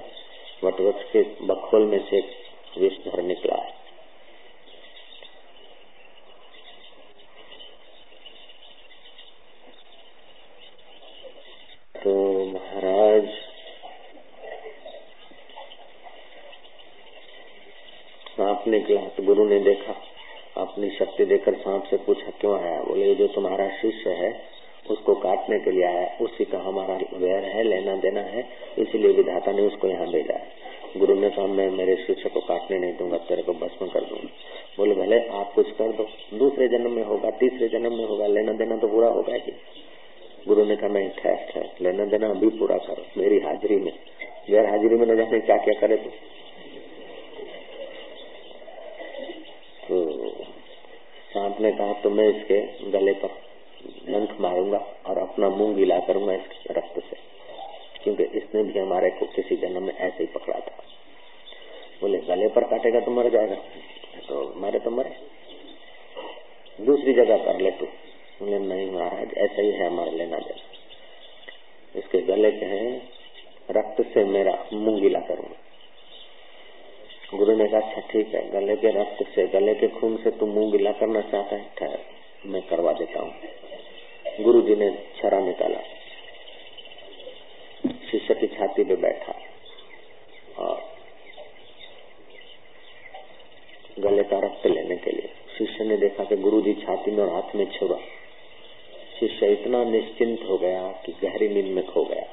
[0.64, 2.21] वट वृक्ष के बखोल में से
[2.79, 3.77] विषधर निकला है
[11.94, 12.14] तो
[12.47, 13.29] महाराज
[18.29, 19.94] सांप निकला तो गुरु ने देखा
[20.57, 24.31] अपनी शक्ति देकर सांप से पूछा क्यों आया बोले जो तुम्हारा शिष्य है
[24.90, 28.44] उसको काटने के लिए आया उसी का हमारा वैर है लेना देना है
[28.79, 32.79] इसलिए विधाता ने उसको यहाँ भेजा है गुरु ने कहा मैं मेरे शिष्य को काटने
[32.79, 34.29] नहीं दूँगा तेरे को भस्म कर दूँगा
[34.77, 38.53] बोले भले आप कुछ कर दो दूसरे जन्म में होगा तीसरे जन्म में होगा लेना
[38.53, 39.53] देना तो पूरा होगा ही
[40.47, 43.92] गुरु ने कहा नहीं ठहर ठहर लेना देना अभी पूरा करो मेरी हाजिरी में
[44.51, 46.11] गैर हाजिरी में न जाने क्या क्या करे तो
[49.88, 49.99] तो
[51.33, 52.59] सांप ने कहा तो मैं इसके
[52.90, 53.31] गले पर
[54.09, 57.16] नंख मारूँगा और अपना मुँह गीला करूँगा इसके रक्त से
[58.03, 60.83] क्योंकि इसने भी हमारे को किसी जन्म में ऐसे ही पकड़ा था
[62.01, 63.57] बोले गले पर काटेगा तो मर जाएगा
[64.29, 65.16] तो मरे तो मरे
[66.81, 67.87] दूसरी जगह कर ले तू
[68.40, 72.90] बोले नहीं महाराज ऐसा ही है हमारा लेना देना इसके गले के हैं
[73.70, 75.66] रक्त से मेरा मुँह गीला करूँगा
[77.35, 80.51] गुरु ने कहा अच्छा ठीक है गले के रक्त से गले के खून से तुम
[80.51, 81.99] मुँह गिला करना चाहता है ठहर
[82.47, 85.81] मैं करवा देता हूँ गुरु जी ने छरा निकाला
[88.11, 89.35] शिष्य की छाती पे बैठा
[90.59, 90.81] और
[93.99, 97.33] गले का रक्त लेने के लिए शिष्य ने देखा कि गुरु जी छाती में और
[97.35, 97.97] हाथ में छुड़ा
[99.18, 102.26] शिष्य इतना निश्चिंत हो गया कि गहरी नींद में खो गया।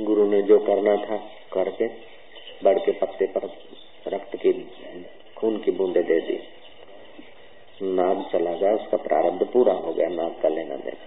[0.00, 1.16] गुरु ने जो करना था,
[1.52, 1.88] करके
[2.64, 3.50] बड़ के पत्ते पर
[4.08, 4.70] रक्त की,
[5.36, 6.38] खून की बूंदे दे दी।
[7.82, 11.06] नाग चला गया, उसका प्रारब्ध पूरा हो गया, नाग का लेना देना।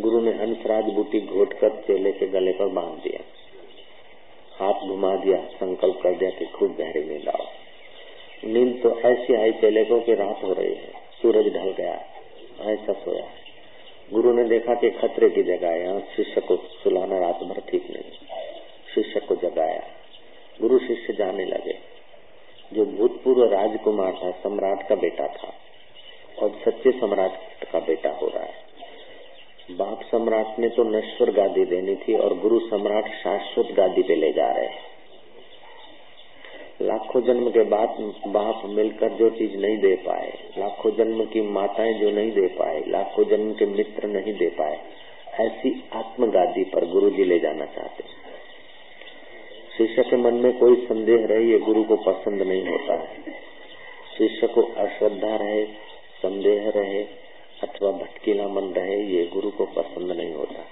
[0.00, 3.20] गुरु ने हंसराज बूटी घोट कर चेले के गले पर बाँध दिया।
[4.54, 7.46] हाथ घुमा दिया, संकल्प कर दिया कि खूब गहरी नींद आओ।
[8.44, 10.92] नींद तो ऐसी आई चेले को कि रात हो रही है,
[11.22, 12.09] सूरज ढल गया।
[12.62, 13.26] ऐसा सोया
[14.12, 18.12] गुरु ने देखा कि खतरे की जगह यहाँ शिष्य को सुलाना रात भर ठीक नहीं।
[18.94, 19.82] शिष्य को जगाया।
[20.60, 21.78] गुरु शिष्य जाने लगे।
[22.72, 25.54] जो भूतपूर्व राजकुमार था, सम्राट का बेटा था,
[26.42, 27.32] और सच्चे सम्राट
[27.72, 28.70] का बेटा हो रहा है।
[29.70, 34.32] बाप सम्राट ने तो नश्वर गादी देनी थी और गुरु सम्राट शाश्वत गादी पे ले
[34.32, 34.89] जा रहे हैं।
[36.82, 37.88] लाखों जन्म के बाद
[38.26, 42.84] बाप मिलकर जो चीज़ नहीं दे पाए, लाखों जन्म की माताएँ जो नहीं दे पाए,
[42.88, 44.80] लाखों जन्म के मित्र नहीं दे पाए,
[45.40, 48.30] ऐसी आत्मगादी पर गुरु जी ले जाना चाहते
[49.78, 53.16] शिष्य के मन में कोई संदेह रहे, ये गुरु को पसंद नहीं होता है।
[54.18, 55.64] शिष्य को अश्रद्धा रहे,
[56.22, 57.02] संदेह रहे,
[57.62, 60.64] अथवा भटकीला मन रहे, ये गुरु को पसंद नहीं होता।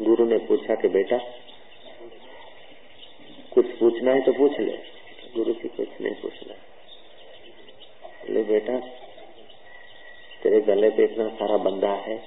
[0.00, 1.18] गुरु ने पूछा कि बेटा,
[3.54, 4.97] कुछ पूछना है तो पूछ ले।
[5.34, 6.54] गुरु जी कुछ नहीं पूछना।
[8.30, 8.78] ले बेटा,
[10.42, 12.18] तेरे गले पे इतना सारा बंदा है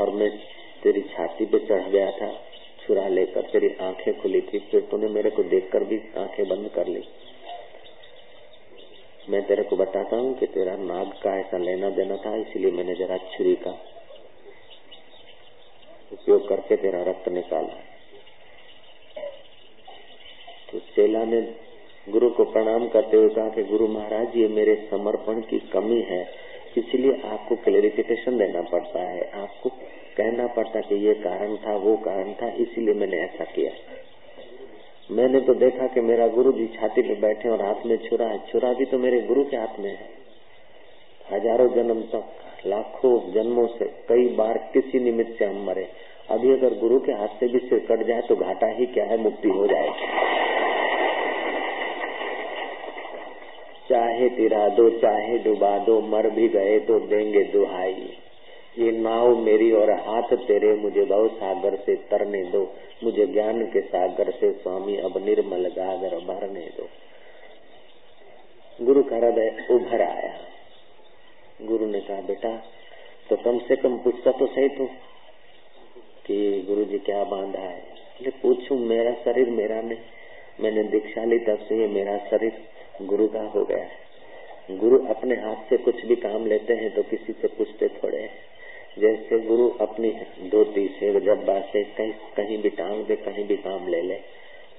[0.00, 0.30] और मैं
[0.82, 2.30] तेरी छाती पे चढ़ गया था,
[2.80, 6.86] छुरा लेकर तेरी आँखें खुली थी, फिर तूने मेरे को देखकर भी आँखें बंद कर
[6.86, 7.02] ली।
[9.30, 12.94] मैं तेरे को बताता हूँ कि तेरा नाग का ऐसा लेना देना था, इसलिए मैंने
[12.94, 13.70] जरा छुरी का
[16.12, 17.82] उपयोग करके तेरा रक्त निकाला।
[20.72, 21.40] तो चेला ने
[22.06, 26.22] गुरु को प्रणाम करते हुए कहा कि गुरु महाराज, ये मेरे समर्पण की कमी है,
[26.78, 29.68] इसलिए आपको क्लेरिफिकेशन देना पड़ता है। आपको
[30.16, 33.72] कहना पड़ता कि ये कारण था, वो कारण था, इसीलिए मैंने ऐसा किया।
[35.10, 38.38] मैंने तो देखा कि मेरा गुरु जी छाती पे बैठे और हाथ में छुरा है।
[38.46, 40.08] छुरा भी तो मेरे गुरु के हाथ में है।
[41.32, 45.88] हज़ारों जन्म तक लाखों जन्मों से, कई बार किसी निमित्त से हम मरे।
[46.30, 49.16] अभी अगर गुरु के हाथ से भी सिर कट जाए तो घाटा ही क्या है,
[49.18, 50.55] मुक्ति हो जाएगी।
[53.90, 58.08] चाहे तिरा दो, चाहे डुबा दो, मर भी गए तो देंगे दुहाई।
[58.78, 62.74] ये नाव मेरी और हाथ तेरे, मुझे गौ सागर से तरने दो।
[63.04, 66.88] मुझे ज्ञान के सागर से स्वामी, अब निर्मल गागर भरने दो।
[68.82, 70.34] गुरु का हृदय उभर आया।
[71.62, 72.62] गुरु ने कहा, बेटा
[73.30, 74.84] तो कम से कम पूछता तो सही तू
[76.26, 77.96] कि गुरु जी क्या बांधा है?
[78.42, 79.98] पूछू, मेरा शरीर मेरा नहीं।
[80.60, 82.52] मैंने दीक्षा ली, तब से ये मेरा शरीर
[83.02, 87.32] गुरु का हो गया गुरु अपने हाथ से कुछ भी काम लेते हैं तो किसी
[87.32, 88.28] से पूछते थोड़े
[88.98, 90.10] जैसे गुरु अपनी
[90.50, 94.20] धोती से, जब्बा से, कहीं कहीं भी टांग दे, कहीं भी काम ले ले।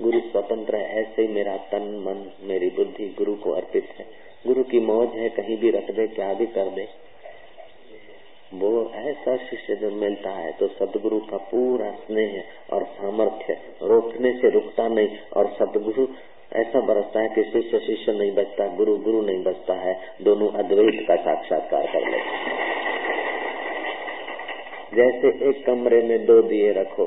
[0.01, 4.05] गुरु स्वतंत्र है, ऐसे ही मेरा तन, मन, मेरी बुद्धि गुरु को अर्पित है।
[4.47, 6.87] गुरु की मौज है, कहीं भी रख दे, क्या भी कर दे।
[8.53, 12.43] वो ऐसा शिष्य जब मिलता है तो सदगुरु का पूरा स्नेह
[12.73, 13.53] और सामर्थ्य
[13.83, 16.05] रोकने से रुकता नहीं और सदगुरु
[16.55, 21.07] ऐसा बरसता है कि शिष्य शिष्य नहीं बचता, गुरु गुरु नहीं बचता है, दोनों अद्वैत
[21.07, 22.55] का साक्षात्कार कर लेते
[24.95, 27.05] जैसे एक कमरे में दो दिए रखो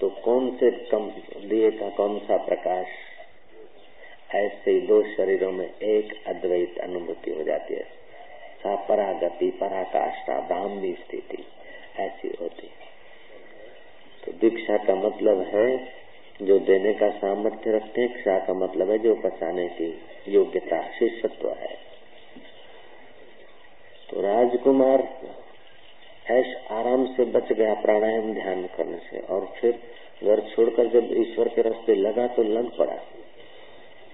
[0.00, 1.10] तो कौन से कम,
[1.48, 2.86] दिए का कौन सा प्रकाश?
[4.34, 7.82] ऐसे दो शरीरों में एक अद्वैत अनुभूति हो जाती है।
[8.62, 11.44] सा परागति, पराकाष्ठा, ब्राह्मी स्थिति,
[11.98, 12.88] ऐसी होती है।
[14.26, 15.99] तो दीक्षा का मतलब है
[16.40, 19.88] जो देने का सामर्थ्य रखते हैं, क्षा का मतलब है जो बचाने की
[20.28, 21.74] योग्यता, शिष्यत्व है।
[24.10, 25.08] तो राजकुमार
[26.30, 29.78] ऐश आराम से बच गया प्राणायाम ध्यान करने से, और फिर
[30.24, 32.96] घर छोड़कर जब ईश्वर के रास्ते लगा तो लग पड़ा।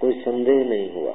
[0.01, 1.15] कोई संदेह नहीं हुआ।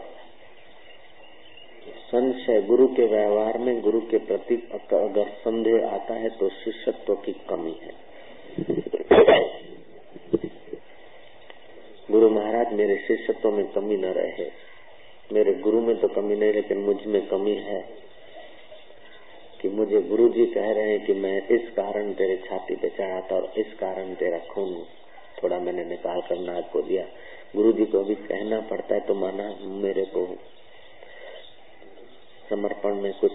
[2.07, 7.33] संशय, गुरु के व्यवहार में गुरु के प्रति अगर संदेह आता है तो शिष्यत्व की
[7.49, 7.93] कमी है।
[12.11, 14.49] गुरु महाराज, मेरे शिष्यत्व में कमी न रहे।
[15.33, 17.81] मेरे गुरु में तो कमी नहीं, लेकिन मुझमें कमी है
[19.61, 23.19] कि मुझे गुरु जी कह रहे हैं कि मैं इस कारण तेरे छाती पे चढ़ा
[23.21, 24.73] था और इस कारण तेरा खून
[25.43, 27.05] थोड़ा मैंने निकाल कर नाग को दिया।
[27.55, 29.45] गुरु जी को अभी कहना पड़ता है तो माना
[29.81, 30.25] मेरे को
[32.49, 33.31] समर्पण में कुछ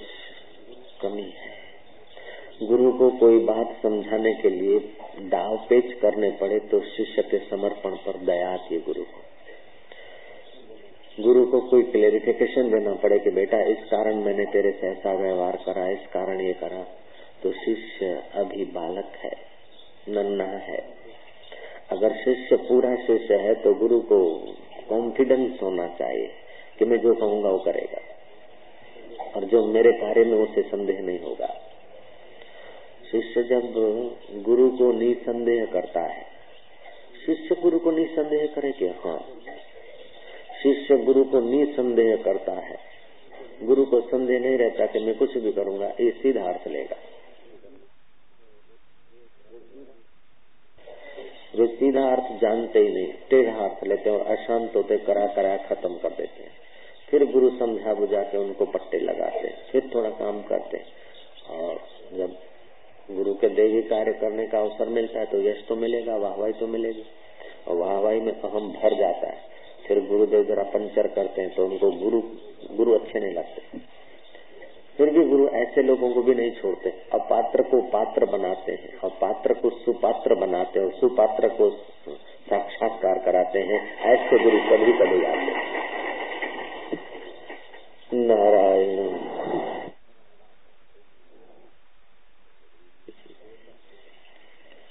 [1.03, 1.55] कमी है।
[2.63, 4.79] गुरु को कोई बात समझाने के लिए
[5.19, 9.23] दाव पेच करने पड़े तो शिष्य के समर्पण पर दया आती गुरु को।
[11.23, 15.57] गुरु को कोई क्लेरिफिकेशन देना पड़े कि बेटा, इस कारण मैंने तेरे से ऐसा व्यवहार
[15.57, 16.87] करा, इस कारण ये करा।
[17.43, 19.37] तो शिष्य अभी बालक है
[20.09, 20.85] नन्ना है।
[21.91, 24.39] अगर शिष्य पूरा शिष्य है तो गुरु को
[24.89, 26.31] कॉन्फिडेंस होना चाहिए
[26.79, 28.01] कि मैं जो कहूँगा वो करेगा।
[29.37, 31.66] और जो मेरे कार्य में उसे संदेह नहीं होगा।
[33.11, 33.73] शिष्य जब
[34.43, 36.25] गुरु को निसंदेह करता है,
[37.27, 39.19] शिष्य गुरु को निसंदेह करे कि हाँ।
[40.63, 42.79] शिष्य गुरु को निसंदेह करता है।
[43.63, 46.97] गुरु को संदेह नहीं रहता कि मैं कुछ भी करूँगा, ये सीधा अर्थ लेगा।
[51.59, 55.95] वे सीधा अर्थ जानते ही नहीं, टेढ़ा अर्थ लेते और अशांत होते, करा करा खत्म
[55.95, 56.53] कर देते हैं।
[57.11, 61.06] फिर गुरु समझा बुझा के उनको पट्टे लगाते फिर थोड़ा काम करते जब
[63.69, 66.67] गुरु के देवी कार्य करने का अवसर मिलता है तो यश तो मिलेगा, वाहवाही तो
[66.67, 67.05] मिलेगी।
[67.69, 69.39] और वाहवाही में अहम भर जाता है।
[69.87, 72.23] फिर गुरुदेव जरा पंचर करते हैं तो उनको गुरु
[72.77, 73.79] गुरु अच्छे नहीं लगते।
[74.97, 79.11] फिर भी गुरु ऐसे लोगों को भी नहीं छोड़ते। अपात्र को पात्र बनाते हैं, और
[79.11, 81.71] पात्र को सुपात्र बनाते हैं सुपात्र को
[82.51, 85.85] साक्षात्कार कराते हैं। ऐसे गुरु कभी कभी आते हैं।
[88.15, 89.19] नारायण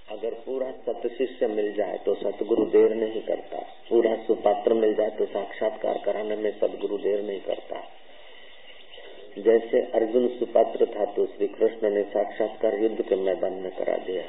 [0.09, 1.01] अगर पूरा सत
[1.45, 3.57] शिष्य मिल जाए तो सतगुरु देर नहीं करता।
[3.89, 7.81] पूरा सुपात्र मिल जाए तो साक्षात्कार कराने में सतगुरु देर नहीं करता।
[9.37, 14.23] जैसे अर्जुन सुपात्र था तो श्री कृष्ण ने साक्षात्कार युद्ध के मैदान में करा दिया।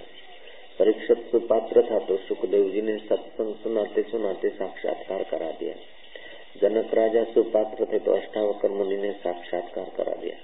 [0.78, 5.74] परीक्षित सुपात्र था तो सुखदेव जी ने सत्संग सुनाते सुनाते साक्षात्कार करा दिया।
[6.60, 10.36] जनक राजा सुपात्र थे तो अष्टावकर मुनि ने साक्षात्कार करा दिया।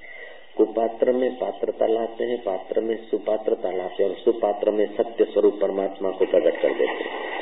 [0.56, 5.58] कुपात्र में पात्रता लाते हैं, पात्र में सुपात्रता लाते हैं और सुपात्र में सत्य स्वरूप
[5.62, 7.32] परमात्मा को प्रकट कर देते हैं।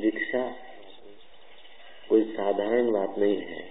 [0.00, 0.54] दीक्षा
[2.08, 3.64] कोई साधारण बात नहीं है।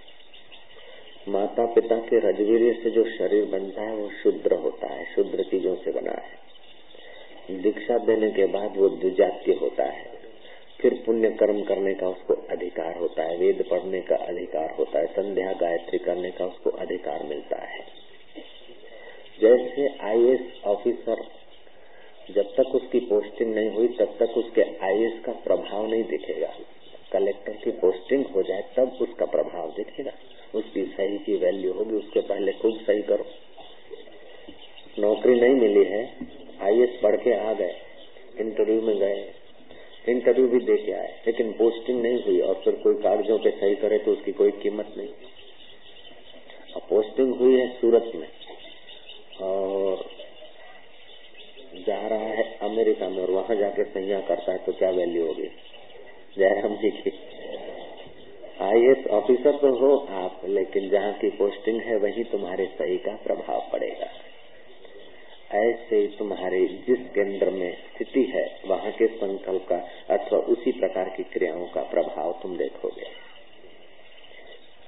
[1.27, 5.75] माता पिता के रजवीर से जो शरीर बनता है, वो शुद्र होता है, शुद्र चीज़ों
[5.75, 6.49] से बना है।
[7.61, 10.18] दीक्षा देने के बाद वो द्विजात्य होता है।
[10.82, 15.05] फिर पुण्य कर्म करने का उसको अधिकार होता है, वेद पढ़ने का अधिकार होता है,
[15.05, 17.86] संध्या गायत्री करने का उसको अधिकार मिलता है।
[19.41, 21.23] जैसे आईएएस ऑफिसर
[22.32, 26.53] जब तक उसकी पोस्टिंग नहीं हुई, तब तक उसके आईएएस का प्रभाव नहीं दिखेगा।
[27.11, 30.11] कलेक्टर की पोस्टिंग हो जाए, तब उसका प्रभाव दिखेगा।
[30.55, 33.25] उसकी सही की वैल्यू होगी, उसके पहले खुद सही करो।
[34.99, 36.17] नौकरी नहीं मिली है
[36.61, 37.75] आईएएस पढ़ के आ गए
[38.39, 39.34] इंटरव्यू में गए
[40.08, 43.76] इंटरव्यू भी दे के आए, लेकिन पोस्टिंग नहीं हुई। और फिर कोई कागजों पे सही
[43.76, 45.10] करे तो उसकी कोई कीमत नहीं।
[46.76, 48.28] और पोस्टिंग हुई है सूरत में
[49.41, 50.06] और
[51.88, 55.50] जा रहा है अमेरिका में और वहाँ जाके सहिया करता है तो क्या वैल्यू होगी?
[56.38, 57.12] जयराम जी की।
[58.62, 63.70] आईएएस ऑफिसर तो हो आप, लेकिन जहाँ की पोस्टिंग है, वही तुम्हारे सही का प्रभाव
[63.72, 64.08] पड़ेगा।
[65.54, 69.78] ऐसे तुम्हारे जिस केंद्र में स्थिति है, वहाँ के संकल्प का
[70.16, 73.06] अथवा उसी प्रकार की क्रियाओं का प्रभाव तुम देखोगे।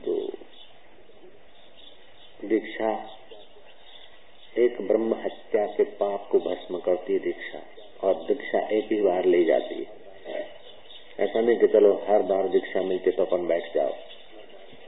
[0.06, 0.32] तो
[2.48, 3.10] दीक्षा,
[4.58, 7.62] एक ब्रह्म हत्या के पाप को भस्म करती है दीक्षा,
[8.08, 10.02] और दीक्षा एक ही बार ली जाती है।
[11.20, 13.94] ऐसा नहीं कि चलो हर बार दीक्षा मिलती तो अपन बैठ जाओ।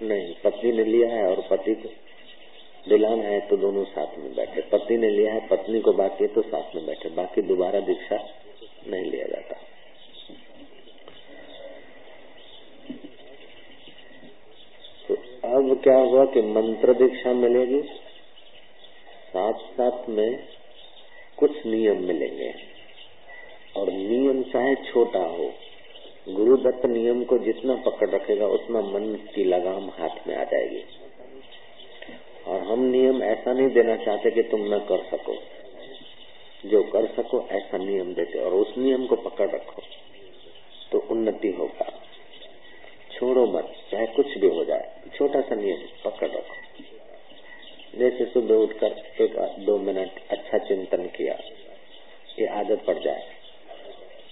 [0.01, 1.89] नहीं, पत्नी ने लिया है और पति को।
[2.89, 6.41] दिलाना है तो दोनों साथ में बैठे। पति ने लिया है, पत्नी को बाकी तो
[6.41, 8.17] साथ में बैठे। बाकी दोबारा दीक्षा
[8.87, 9.55] नहीं लिया जाता।
[15.07, 15.15] तो
[15.57, 17.81] अब क्या हुआ कि मंत्र दीक्षा मिलेगी?
[19.27, 20.43] साथ साथ में
[21.37, 22.53] कुछ नियम मिलेंगे।
[23.77, 25.53] और नियम चाहे छोटा हो,
[26.29, 30.83] गुरुदत्त नियम को जितना पकड़ रखेगा, उतना मन की लगाम हाथ में आ जाएगी।
[32.47, 35.35] और हम नियम ऐसा नहीं देना चाहते कि तुम न कर सको।
[36.63, 39.81] जो कर सको, ऐसा नियम देते और उस नियम को पकड़ रखो
[40.91, 41.89] तो उन्नति होगा।
[43.11, 46.61] छोड़ो मत, चाहे कुछ भी हो जाए, छोटा सा नियम पकड़ रखो।
[47.99, 49.35] जैसे सुबह उठकर एक
[49.65, 51.33] दो मिनट अच्छा चिंतन किया,
[52.39, 53.23] ये आदत पड़ जाए।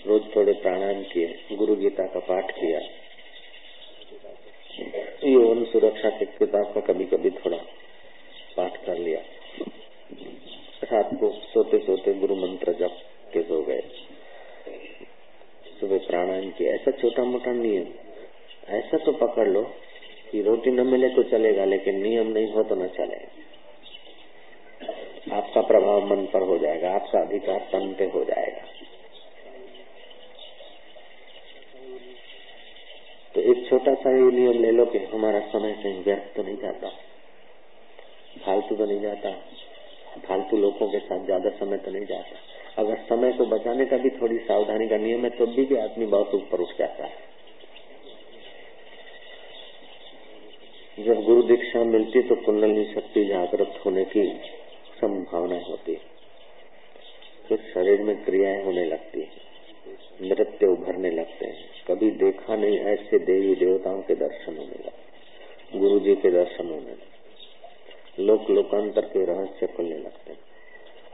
[0.07, 2.79] रोज थोड़े प्राणायाम किए, गुरु गीता का पाठ किया।
[5.25, 7.57] यौन सुरक्षा की किताब का कभी कभी थोड़ा
[8.57, 9.19] पाठ कर लिया
[10.83, 12.97] रात को सोते सोते गुरु मंत्र जप
[13.33, 13.81] के सो गए
[15.79, 17.87] सुबह प्राणायाम किया ऐसा छोटा मोटा नियम
[18.75, 19.61] ऐसा तो पकड़ लो
[20.31, 23.39] कि रोटी न मिले तो चलेगा, लेकिन नियम नहीं हो तो न चलेगा।
[25.31, 28.63] आपका प्रभाव मन पर हो जाएगा, आपका अधिकार तन पे हो जाएगा।
[33.35, 36.57] तो एक छोटा सा ये नियम ले लो कि हमारा समय कहीं व्यर्थ तो नहीं
[36.57, 36.89] जाता।
[38.45, 39.31] फालतू तो नहीं जाता।
[40.27, 42.35] फालतू लोगों के साथ ज़्यादा समय तो नहीं जाता।
[42.77, 46.05] अगर समय को बचाने का भी थोड़ी सावधानी का नियम है तो भी, भी आदमी
[46.05, 47.29] बहुत ऊपर उठ जाता है।
[50.97, 54.27] जब गुरु दीक्षा मिलती तो कुंडली शक्ति जागृत होने की
[54.97, 55.95] संभावना होती।
[57.47, 63.19] फिर शरीर में क्रियाएँ होने लगती है नृत्य उभरने लगते हैं। कभी देखा नहीं ऐसे
[63.19, 69.25] देवी देवताओं के दर्शन होने लगते गुरु जी के दर्शन होने लगते। लोक लोकांतर के
[69.25, 70.39] रहस्य खुलने लगते हैं।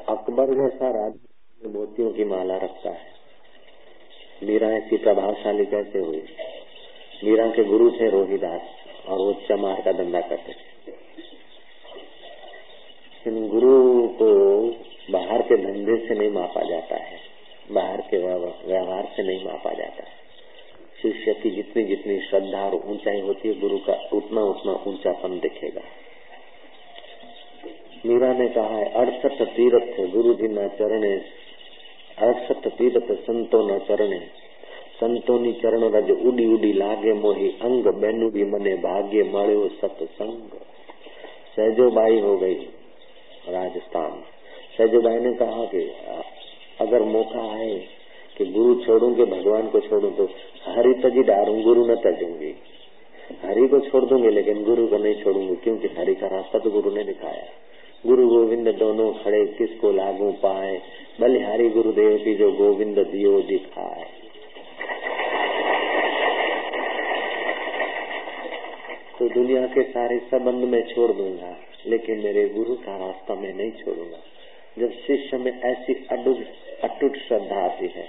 [0.10, 1.20] अकबर जैसा राज्य
[1.62, 3.06] मोतियों की माला रखता है।
[4.44, 6.24] मीरा ऐसी प्रभावशाली कैसे हुई?
[7.24, 8.62] मीरा के गुरु थे रोहिदास
[9.08, 10.56] और वो चमार का धंधा करते
[13.28, 14.28] इन गुरु को
[15.12, 17.18] बाहर के धंधे से नहीं मापा जाता है।
[17.72, 20.16] बाहर के व्यवहार से नहीं मापा जाता है।
[21.02, 25.82] शिष्य की जितनी जितनी श्रद्धा और ऊंचाई होती है, गुरु का उतना उतना ऊंचापन दिखेगा।
[28.06, 31.18] मीरा ने कहा है अड़सठ तीर्थ गुरु जी न चरणे
[32.19, 34.23] अड़सठ तीर्थ संतो न चरणे
[34.99, 40.53] સંતોની ચરણ રજ ઉડી ઉડી લાગે મોહી અંગ બેનુડી મને ભાગ્ય મળ્યો सत्संग
[41.55, 42.55] सहजोबाई हो गई
[43.49, 44.13] राजस्थान
[44.77, 45.83] सहजोबाई ने कहा कि
[46.81, 47.75] अगर मौका आए
[48.37, 50.29] कि गुरु छोड़ू के भगवान को छोड़ू तो
[50.67, 52.53] हरि तजी डारू गुरु न तजूंगी
[53.43, 56.91] हरि को छोड़ दूंगी लेकिन गुरु को नहीं छोड़ूंगी क्योंकि हरि का रास्ता तो गुरु
[56.91, 57.45] ने दिखाया
[58.04, 60.76] गुरु गोविंद दोनों खड़े, किसको लागू पाए?
[61.22, 64.06] बलिहारी गुरुदेव की जो गोविंद दियो दिखाए।
[69.20, 71.56] तो दुनिया के सारे संबंध में छोड़ दूँगा,
[71.88, 74.20] लेकिन मेरे गुरु का रास्ता मैं नहीं छोड़ूँगा।
[74.78, 75.94] जब शिष्य में ऐसी
[76.84, 78.06] अटूट श्रद्धा आती है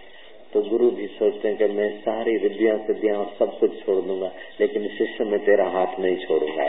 [0.52, 4.30] तो गुरु भी सोचते हैं कि मैं सारी विद्या सिद्धियाँ सब कुछ छोड़ दूँगा,
[4.60, 6.64] लेकिन शिष्य में तेरा हाथ नहीं छोड़ूँगा।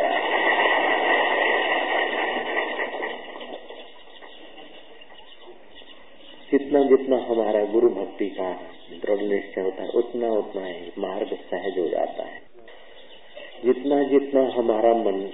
[6.70, 8.54] जितना जितना हमारा गुरु भक्ति का
[8.92, 12.42] दृढ़ निश्चय होता है, उतना उतना ही मार्ग सहज हो जाता है।
[13.66, 15.30] जितना जितना हमारा मन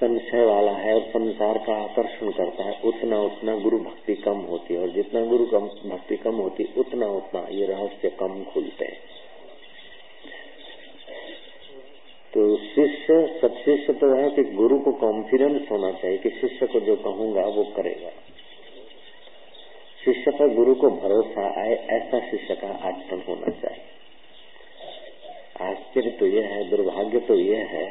[0.00, 4.74] संशय वाला है और संसार का आकर्षण करता है, उतना उतना गुरु भक्ति कम होती
[4.74, 8.98] है। और जितना गुरु कम, भक्ति कम होती, उतना उतना ये रहस्य कम खुलते हैं।
[12.34, 16.96] तो शिष्य, सत्शिष्य तो है कि गुरु को कॉन्फिडेंस होना चाहिए कि शिष्य को जो
[16.96, 18.10] कहूँगा वो करेगा।
[20.04, 23.92] शिष्य पर गुरु को भरोसा आए, ऐसा शिष्य का आचरण होना चाहिए।
[25.62, 27.84] आश्चर्य तो यह है, दुर्भाग्य तो यह है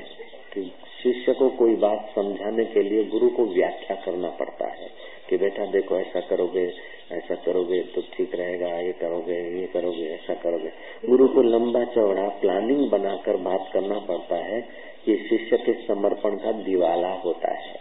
[0.53, 0.63] कि
[1.03, 4.89] शिष्य को कोई बात समझाने के लिए गुरु को व्याख्या करना पड़ता है
[5.29, 6.65] कि बेटा देखो, ऐसा करोगे
[7.11, 10.71] ऐसा करोगे तो ठीक रहेगा, ये करोगे ये करोगे, ऐसा करोगे।
[11.05, 14.59] गुरु को लंबा चौड़ा प्लानिंग बनाकर बात करना पड़ता है
[15.07, 17.79] ये शिष्य के समर्पण का दिवाला होता है।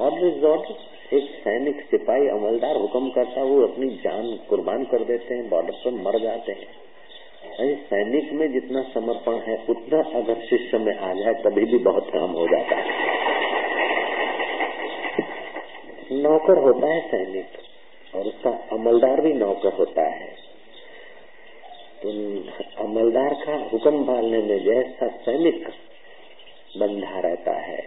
[0.00, 0.72] और रिजॉर्ट
[1.14, 5.90] एक सैनिक सिपाही अमलदार हुक्म करता वो अपनी जान कुर्बान कर देते हैं, बॉर्डर पर
[6.02, 6.68] मर जाते हैं।
[7.84, 12.30] सैनिक में जितना समर्पण है, उतना अगर शिष्य में आ जाए, तभी भी बहुत काम
[12.30, 12.84] हो जाता है।
[16.12, 17.46] नौकर होता है सैनिक,
[18.14, 20.34] और उसका अमलदार भी नौकर होता है।
[22.02, 22.08] तो
[22.84, 25.68] अमलदार का हुक्म पालने में जैसा सैनिक
[26.78, 27.80] बंधा रहता है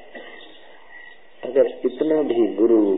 [1.44, 2.98] अगर इतना भी गुरु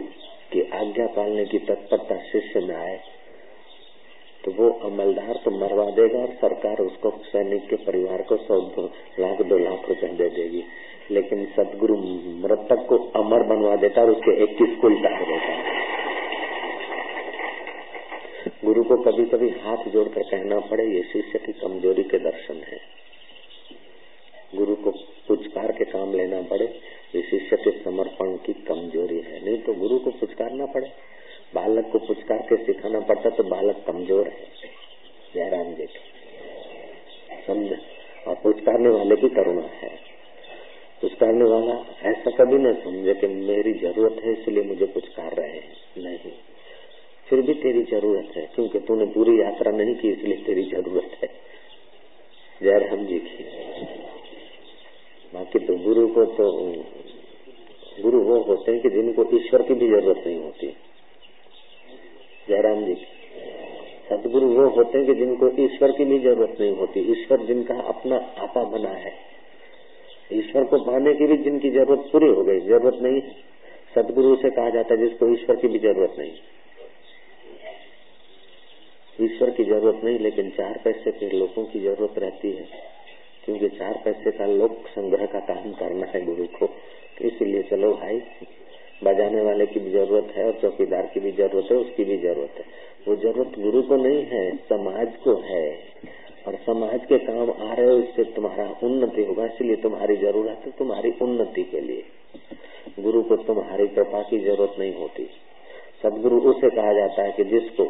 [0.54, 3.00] की आज्ञा पालने की तत्परता शिष्य में आए
[4.46, 8.56] तो वो अमलदार तो मरवा देगा और सरकार उसको सैनिक के परिवार को सौ
[9.20, 10.64] लाख, दो लाख रुपए दे देगी।
[11.12, 11.98] लेकिन सदगुरु
[12.42, 15.82] मृतक को अमर बनवा देता और उसके इक्कीस कुल काट देता।
[18.66, 22.80] गुरु को कभी कभी हाथ जोड़कर कहना पड़े, ये शिष्य की कमज़ोरी के दर्शन है।
[24.56, 24.92] गुरु को
[25.28, 30.12] पुचकार के काम लेना पड़े। शिष्य के समर्पण की कमज़ोरी है। नहीं तो गुरु को
[30.12, 30.92] पुचकारना पड़े।
[31.56, 34.48] बालक को पुचकार के सिखाना पड़ता तो बालक कमज़ोर है।
[35.36, 36.00] जयराम जी के।
[37.48, 37.80] समझ?
[38.28, 40.12] और पुचकारने वाले की करुणा है।
[41.02, 41.74] पुचकारने वाला
[42.10, 46.32] ऐसा कभी न समझे कि मेरी ज़रूरत है, इसलिए मुझे पुचकार रहे हैं। नहीं।
[47.30, 51.30] फिर भी तेरी ज़रूरत है, क्योंकि तूने पूरी यात्रा नहीं की, इसलिए तेरी ज़रूरत है।
[52.64, 53.44] जयराम जी की।
[55.34, 56.72] बाकी तो गुरु को तो
[58.00, 60.68] गुरु वो होते हैं कि जिनको ईश्वर की भी ज़रूरत नहीं होती।
[62.50, 62.96] जयराम जी,
[64.10, 68.16] सदगुरु वो होते हैं कि जिनको ईश्वर की भी ज़रूरत नहीं होती। ईश्वर जिनका अपना
[68.40, 69.14] आपा बना है।
[70.34, 73.22] ईश्वर को पाने की भी जिनकी ज़रूरत पूरी हो गई। ज़रूरत नहीं
[73.96, 76.32] सदगुरु से कहा जाता है, जिसको ईश्वर की भी ज़रूरत नहीं।
[79.26, 82.68] ईश्वर की ज़रूरत नहीं, लेकिन चार पैसे के लोगों की ज़रूरत रहती है।
[83.46, 86.68] क्योंकि चार पैसे का लोक संग्रह का काम करना है गुरु को
[87.18, 88.22] तो इसलिए चलो भाई,
[89.04, 92.56] बजाने वाले की भी ज़रूरत है और चौकीदार की भी ज़रूरत है, उसकी भी ज़रूरत
[92.58, 92.66] है।
[93.08, 95.66] वो ज़रूरत गुरु को नहीं है, समाज को है।
[96.48, 100.72] और समाज के काम आ रहे हो इससे तुम्हारा उन्नति होगा, इसलिए तुम्हारी ज़रूरत है
[100.72, 102.04] तुम्हारी उन्नति के लिए।
[103.00, 105.30] गुरु को तुम्हारी कृपा की ज़रूरत नहीं होती।
[106.04, 107.86] सदगुरु उसे कहा जाता है कि जिसको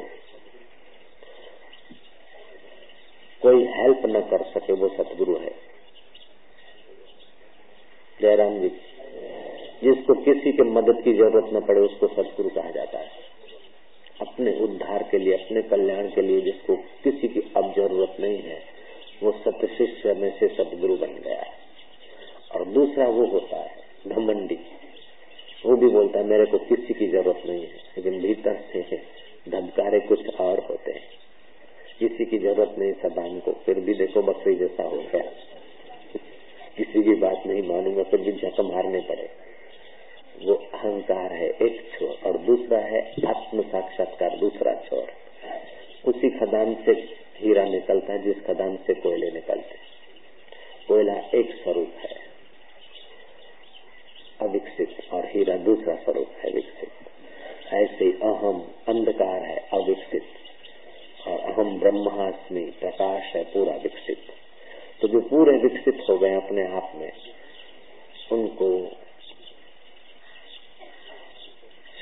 [3.41, 5.51] कोई हेल्प न कर सके वो सतगुरु है।
[8.21, 8.69] जयराम जी,
[9.83, 13.09] जिसको किसी के मदद की ज़रूरत न पड़े, उसको सतगुरु कहा जाता है।
[14.21, 18.61] अपने उद्धार के लिए, अपने कल्याण के लिए जिसको किसी की अब ज़रूरत नहीं है,
[19.23, 21.53] वो सत्य शिष्य में से सदगुरु बन गया है।
[22.55, 24.59] और दूसरा वो होता है, घमंडी।
[25.65, 29.01] वो भी बोलता है, मेरे को किसी की ज़रूरत नहीं है, लेकिन भीतर से
[29.49, 31.03] धबकारे कुछ और होते हैं।
[32.01, 35.21] किसी की ज़रूरत नहीं सदान को, फिर भी देखो बकरी जैसा हो गया।
[36.77, 39.29] किसी की बात नहीं मानूँगा, फिर भी झक मारने पड़े।
[40.45, 45.11] वो अहंकार है एक छोर, और दूसरा है आत्म साक्षात्कार दूसरा छोर।
[46.05, 46.91] उसी खदान से
[47.37, 49.79] हीरा निकलता है, जिस खदान से कोयले निकलते
[50.87, 52.15] कोयला एक स्वरूप है,
[54.41, 56.89] अविकसित, और हीरा दूसरा स्वरूप है विकसित।
[57.73, 60.23] ऐसे अहम, अंधकार है अविकसित।
[61.27, 64.17] और अहम ब्रह्मास्मि प्रकाश है पूरा विकसित
[65.01, 67.11] तो जो पूरे विकसित हो गए अपने आप में,
[68.31, 68.67] उनको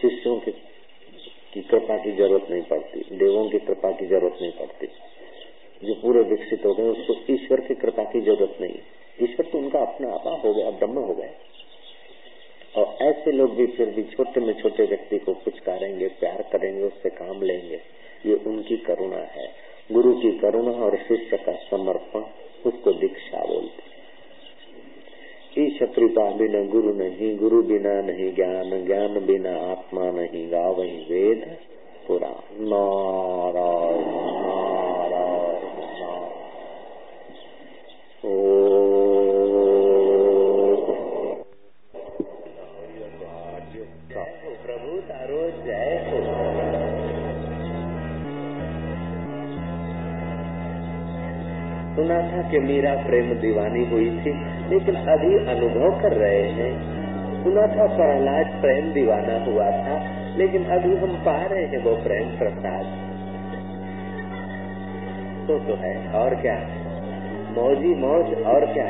[0.01, 0.51] शिष्यों की
[1.53, 4.87] की कृपा की ज़रूरत नहीं पड़ती, देवों की कृपा की ज़रूरत नहीं पड़ती।
[5.85, 8.75] जो पूरे विकसित हो गए, उसको ईश्वर की कृपा की ज़रूरत नहीं।
[9.23, 11.31] ईश्वर तो उनका अपना आपा हो गया ब्रह्म हो गए।
[12.75, 17.09] और ऐसे लोग भी फिर भी छोटे में छोटे व्यक्ति को पुचकारेंगे प्यार करेंगे, उससे
[17.09, 17.81] काम लेंगे।
[18.25, 19.53] ये उनकी करुणा है।
[19.91, 22.23] गुरु की करुणा और शिष्य का समर्पण
[22.65, 23.89] उसको दीक्षा बोलते
[25.79, 31.57] शत्रुता बिना गुरु नहीं, गुरु बिना नहीं, ज्ञान ज्ञान बिना आत्मा नहीं वही वेद।
[52.33, 54.31] था कि मीरा प्रेम दीवानी हुई थी,
[54.69, 56.99] लेकिन अभी अनुभव कर रहे हैं।
[57.43, 60.03] सुना था प्रहलाद प्रेम दीवाना हुआ था,
[60.37, 62.85] लेकिन अभी हम पा रहे हैं वो प्रेम प्रसाद।
[65.47, 66.57] तो तो है, और क्या?
[67.51, 68.85] मौजी मौज, और क्या?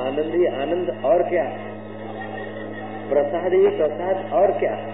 [0.00, 1.44] आनंद ही आनंद, और क्या?
[3.08, 4.91] प्रसाद ही प्रसाद, और क्या?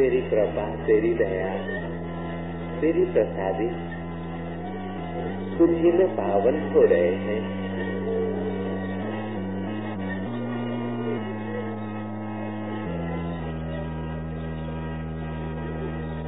[0.00, 1.48] तेरी कृपा, तेरी दया,
[2.80, 3.66] तेरी प्रसादी
[5.58, 7.40] तुझी में पावन हो रहे हैं।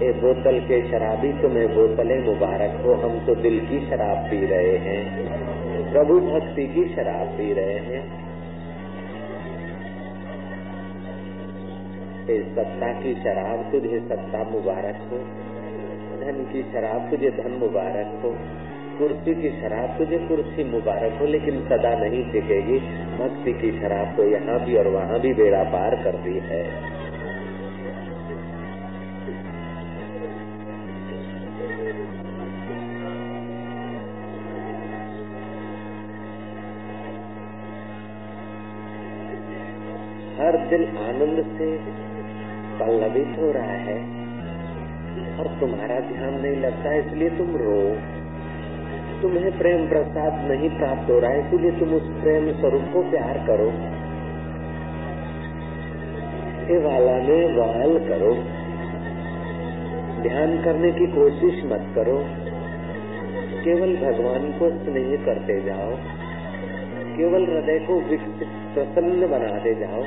[0.02, 4.76] ए बोतल के शराबी तुम्हें बोतलें मुबारक हो, हम तो दिल की शराब पी रहे
[4.78, 5.00] हैं,
[5.92, 8.21] प्रभु भक्ति की शराब पी रहे हैं।
[12.32, 15.18] ए सत्ता की शराब, तुझे सत्ता मुबारक हो।
[16.26, 18.36] धन की शराब, तुझे धन मुबारक हो।
[18.98, 22.78] कुर्सी की शराब, तुझे कुर्सी मुबारक हो, लेकिन सदा नहीं टिकेगी।
[23.18, 26.91] भक्ति की शराब तो यहाँ भी और वहाँ भी बेड़ा पार कर दी है।
[40.72, 41.76] दिल आनंद से
[42.78, 43.96] पल्लवित हो रहा है
[45.38, 47.96] और तुम्हारा ध्यान नहीं लगता, इसलिए तुम रो।
[49.22, 53.38] तुम्हें प्रेम प्रसाद नहीं प्राप्त हो रहा है इसलिए तुम उस प्रेम स्वरूप को प्यार
[53.46, 53.68] करो।
[56.72, 58.34] ये वाला में वाल करो।
[60.22, 62.18] ध्यान करने की कोशिश मत करो।
[63.64, 65.90] केवल भगवान को स्नेह करते जाओ।
[67.16, 70.04] केवल हृदय को विकसित, प्रसन्न बनाते जाओ।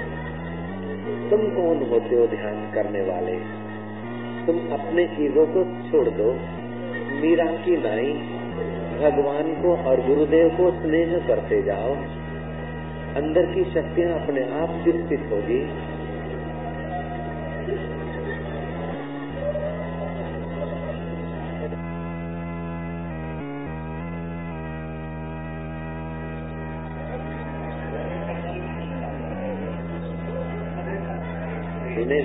[1.05, 3.65] तुम कौन होते हो ध्यान करने वाले?
[4.45, 6.39] तुम अपने ईगो को छोड़ दो।
[7.21, 8.13] मीरा की नाई,
[9.01, 11.95] भगवान को और गुरुदेव को स्नेह करते जाओ।
[13.15, 15.94] अंदर की शक्तियाँ अपने आप विकसित होगी।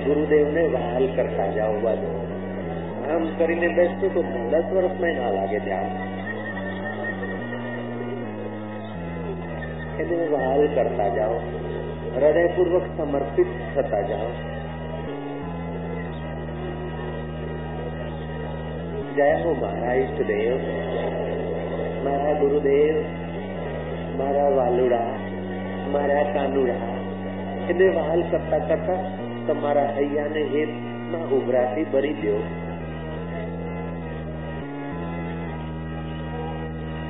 [0.00, 2.16] ગુરુદેવને વહાલ કરતા જાઓ બધું
[3.06, 5.90] આમ કરીને બેસતું તો દસ વર્ષમાં ના લાગે ધ્યાન
[9.98, 11.38] એને વહાલ કરતા જાઓ
[12.14, 14.30] હૃદયપૂર્વક સમર્પિત થતા જાઓ
[19.12, 20.66] જય હો મારા ઈષ્ટદેવ
[22.04, 22.96] મારા ગુરુદેવ
[24.16, 25.12] મારા વાલુડા
[25.92, 26.96] મારા કાનુડા
[27.68, 29.00] એને વહાલ કરતા કરતા
[29.50, 32.36] તમારા હૈયાને હેતમાં ઉભરાથી ભરી દો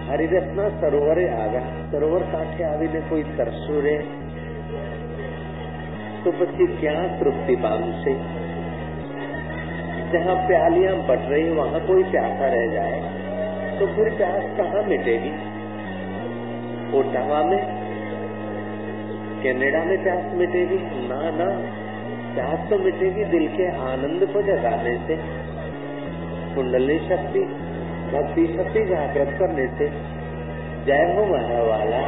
[0.08, 3.96] હરિરસના સરોવરે આવ્યા સરોવર કાંઠે આવીને કોઈ તરસ્યું રે
[6.24, 8.18] તો પછી ક્યાં તૃપ્તિ પામશે
[10.12, 12.98] जहाँ प्यालियां बट रही वहाँ कोई प्यासा रह जाए
[13.78, 15.32] तो फिर प्यास कहाँ मिटेगी
[16.98, 17.58] ओटावा में
[19.42, 20.78] कनाडा में प्यास मिटेगी
[21.08, 21.48] ना ना
[22.33, 25.15] प्यास तो मिटेगी दिल के आनंद को जगाने से
[26.55, 27.41] कुंडली शक्ति,
[28.11, 29.89] भक्ति शक्ति जागृत करने से
[30.85, 32.01] जय हो मारा वाला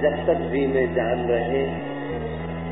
[0.00, 1.62] जब तक जी में जान रहे,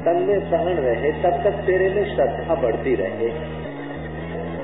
[0.05, 3.63] तन में सहन रहे, तब तक तेरे में श्रद्धा बढ़ती रहे।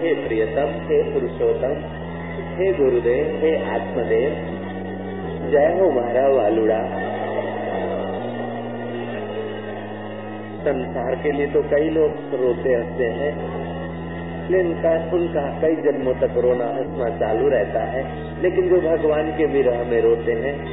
[0.00, 1.72] हे प्रियतम, हे पुरुषोत्तम,
[2.56, 4.30] हे गुरुदेव, हे आत्मदेव,
[5.50, 7.10] जय हो मारा वालुड़ा
[10.60, 13.60] संसार के लिए तो कई लोग रोते हँसते हैं,
[14.50, 18.02] लेकिन उनका उनका कई जन्मों तक रोना हंसना चालू रहता है।
[18.42, 20.68] लेकिन जो भगवान के विरह में रोते हैं,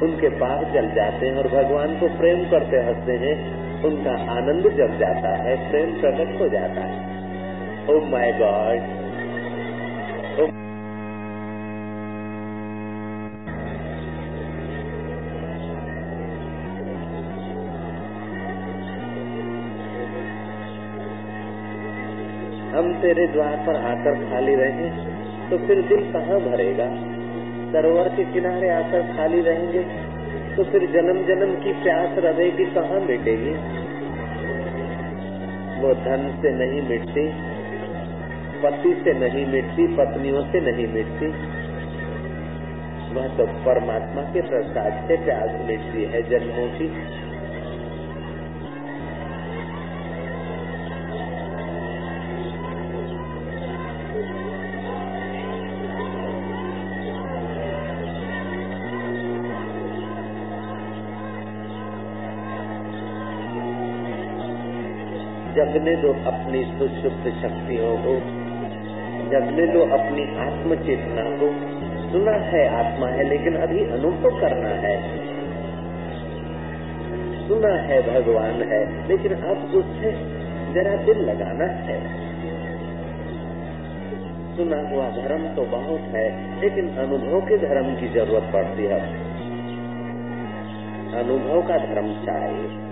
[0.00, 4.98] उनके पार जल जाते हैं और भगवान को प्रेम करते हँसते हैं, उनका आनंद जग
[4.98, 7.13] जाता है, प्रेम प्रकट हो जाता है।
[7.90, 8.80] ओ माय गॉड
[22.74, 24.90] हम तेरे द्वार पर आकर खाली रहे
[25.50, 26.86] तो फिर दिल कहाँ भरेगा?
[27.72, 29.82] सरोवर के किनारे आकर खाली रहेंगे
[30.56, 32.18] तो फिर जन्म जन्म की प्यास
[32.56, 33.54] की कहाँ मिटेगी?
[35.82, 37.53] वो धन से नहीं मिटती
[38.64, 41.26] पति से नहीं मिटती, पत्नियों से नहीं मिटती।
[43.14, 46.88] वह तो परमात्मा के प्रसाद से प्यास मिटती है, जन्मों की।
[65.54, 68.43] जगने दो अपनी सुषुप्त शक्तियों को।
[69.34, 71.74] जगने दो अपनी आत्म चेतना को
[72.12, 75.18] सुना है, आत्मा है, लेकिन अभी अनुभव करना है।
[77.48, 80.12] सुना है भगवान है, लेकिन अब उससे
[80.74, 81.98] जरा दिल लगाना है।
[84.56, 89.00] सुना हुआ धर्म तो बहुत है, लेकिन अनुभव के धर्म की ज़रूरत पड़ती है।
[91.14, 92.83] अनुभव का धर्म चाहिए।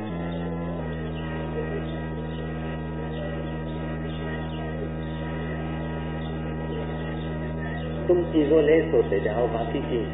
[8.32, 10.04] तुम ईगोलेस होते जाओ बाकी की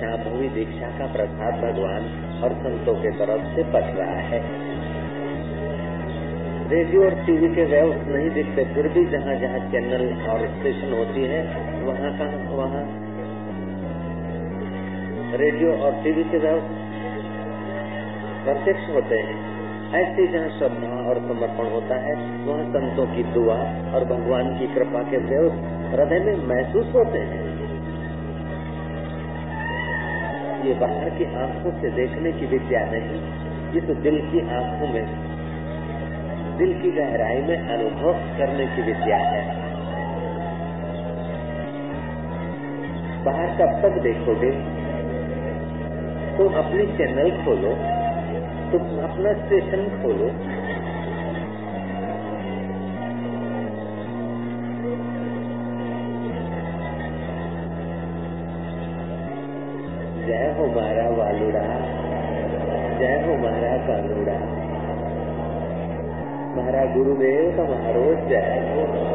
[0.00, 2.06] शाम्भवी दीक्षा का प्रसाद भगवान
[2.44, 4.40] और संतों के तरफ़ से पट रहा है।
[6.70, 11.22] रेडियो और टीवी के वेव नहीं दिखते, फिर भी जहाँ जहाँ चैनल और स्टेशन होती
[11.22, 11.42] है,
[11.84, 12.84] वहाँ का वहाँ।
[15.38, 16.60] रेडियो और टीवी के वेव
[18.44, 19.47] प्रत्यक्ष होते हैं।
[19.88, 22.14] ऐसे जहाँ श्रद्धा और समर्पण होता है,
[22.46, 23.54] वहाँ संतों की दुआ
[23.94, 25.46] और भगवान की कृपा के वेव
[25.92, 27.46] हृदय में महसूस होते हैं।
[30.64, 33.20] ये बाहर की आँखों से देखने की विद्या नहीं
[33.74, 35.04] ये तो दिल की आँखों में,
[36.58, 39.42] दिल की गहराई में अनुभव करने की विद्या है।
[43.24, 44.50] बाहर कब तक देखोगे
[46.38, 47.72] तुम अपनी चैनल खोलो।
[48.72, 50.26] तुम अपना स्टेशन खोलो।
[60.26, 61.66] जय हो मारा वालुड़ा,
[62.98, 64.38] जय हो मारा कालूड़ा।
[66.56, 69.08] मारा गुरुदेव तुम्हारो जय। हो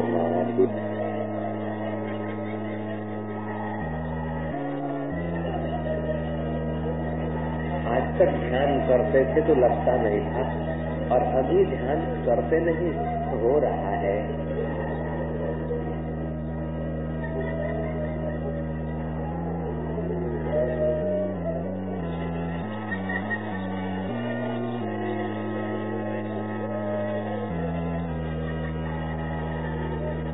[0.00, 0.91] आज
[8.18, 10.44] तक ध्यान करते थे तो लगता नहीं था।
[11.14, 12.92] और अभी ध्यान करते नहीं,
[13.40, 14.16] हो रहा है।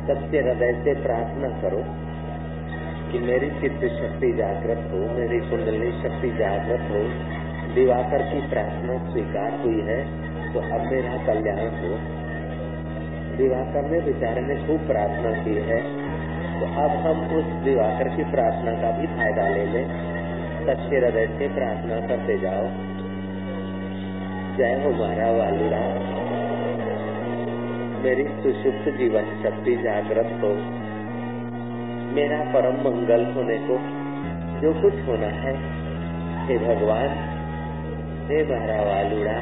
[0.09, 1.83] सच्चे हृदय से प्रार्थना करो
[3.13, 7.38] कि मेरी चित्त शक्ति जागृत हो, मेरी कुंडली शक्ति जागृत हो।
[7.79, 9.99] दिवाकर की प्रार्थना स्वीकार हुई है
[10.53, 11.99] तो अब मेरा कल्याण हो
[13.37, 15.77] दिवाकर ने बेचारे ने खूब प्रार्थना की है।
[16.61, 19.85] तो अब हम उस दिवाकर की प्रार्थना का भी फ़ायदा ले लें।
[20.67, 22.65] सच्चे हृदय से प्रार्थना करते जाओ।
[24.57, 25.83] जय हो मारा वालुड़ा
[28.03, 30.53] मेरी सुषुप्त जीवन शक्ति जागृत हो।
[32.13, 33.79] मेरा परम मंगल होने को
[34.61, 35.57] जो कुछ होना है,
[36.47, 37.28] हे भगवान
[38.29, 39.37] हे महारा वालुड़ा